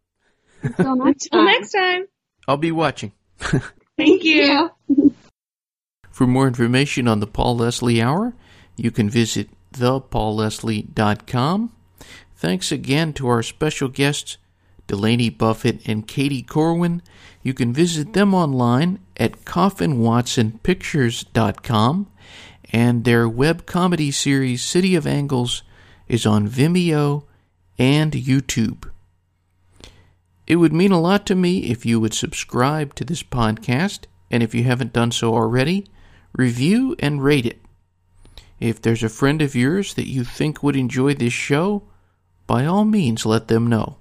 [0.61, 1.39] Until next time.
[1.41, 2.05] until next time.
[2.47, 3.11] I'll be watching.
[3.97, 4.69] Thank you.
[6.11, 8.33] For more information on the Paul Leslie Hour,
[8.75, 11.71] you can visit thepaulleslie.com.
[12.35, 14.37] Thanks again to our special guests,
[14.87, 17.01] Delaney Buffett and Katie Corwin.
[17.43, 22.10] You can visit them online at coffinwatsonpictures.com,
[22.71, 25.63] and their web comedy series City of Angles
[26.07, 27.23] is on Vimeo
[27.77, 28.89] and YouTube.
[30.47, 34.41] It would mean a lot to me if you would subscribe to this podcast, and
[34.41, 35.87] if you haven't done so already,
[36.33, 37.61] review and rate it.
[38.59, 41.83] If there's a friend of yours that you think would enjoy this show,
[42.47, 43.97] by all means let them know.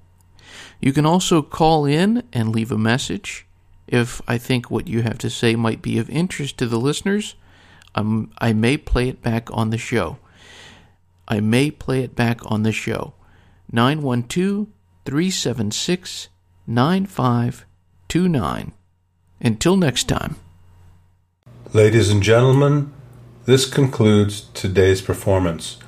[0.81, 3.47] You can also call in and leave a message.
[3.87, 7.35] If I think what you have to say might be of interest to the listeners,
[7.95, 10.19] um, I may play it back on the show.
[11.29, 13.15] I may play it back on the show.
[13.73, 14.67] 912
[15.05, 16.29] 376
[16.67, 18.73] 9529.
[19.41, 20.37] Until next time.
[21.73, 22.93] Ladies and gentlemen,
[23.45, 25.79] this concludes today's performance.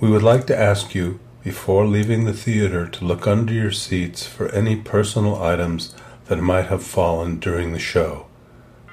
[0.00, 4.26] We would like to ask you before leaving the theater to look under your seats
[4.26, 5.94] for any personal items
[6.26, 8.26] that might have fallen during the show.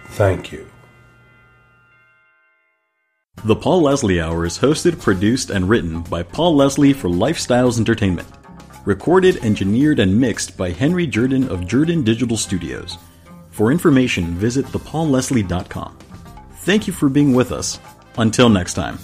[0.07, 0.69] Thank you.
[3.43, 8.27] The Paul Leslie Hour is hosted, produced, and written by Paul Leslie for Lifestyles Entertainment.
[8.85, 12.97] Recorded, engineered, and mixed by Henry Jordan of Jordan Digital Studios.
[13.51, 15.97] For information, visit thepaulleslie.com.
[16.61, 17.79] Thank you for being with us.
[18.17, 18.97] Until next time.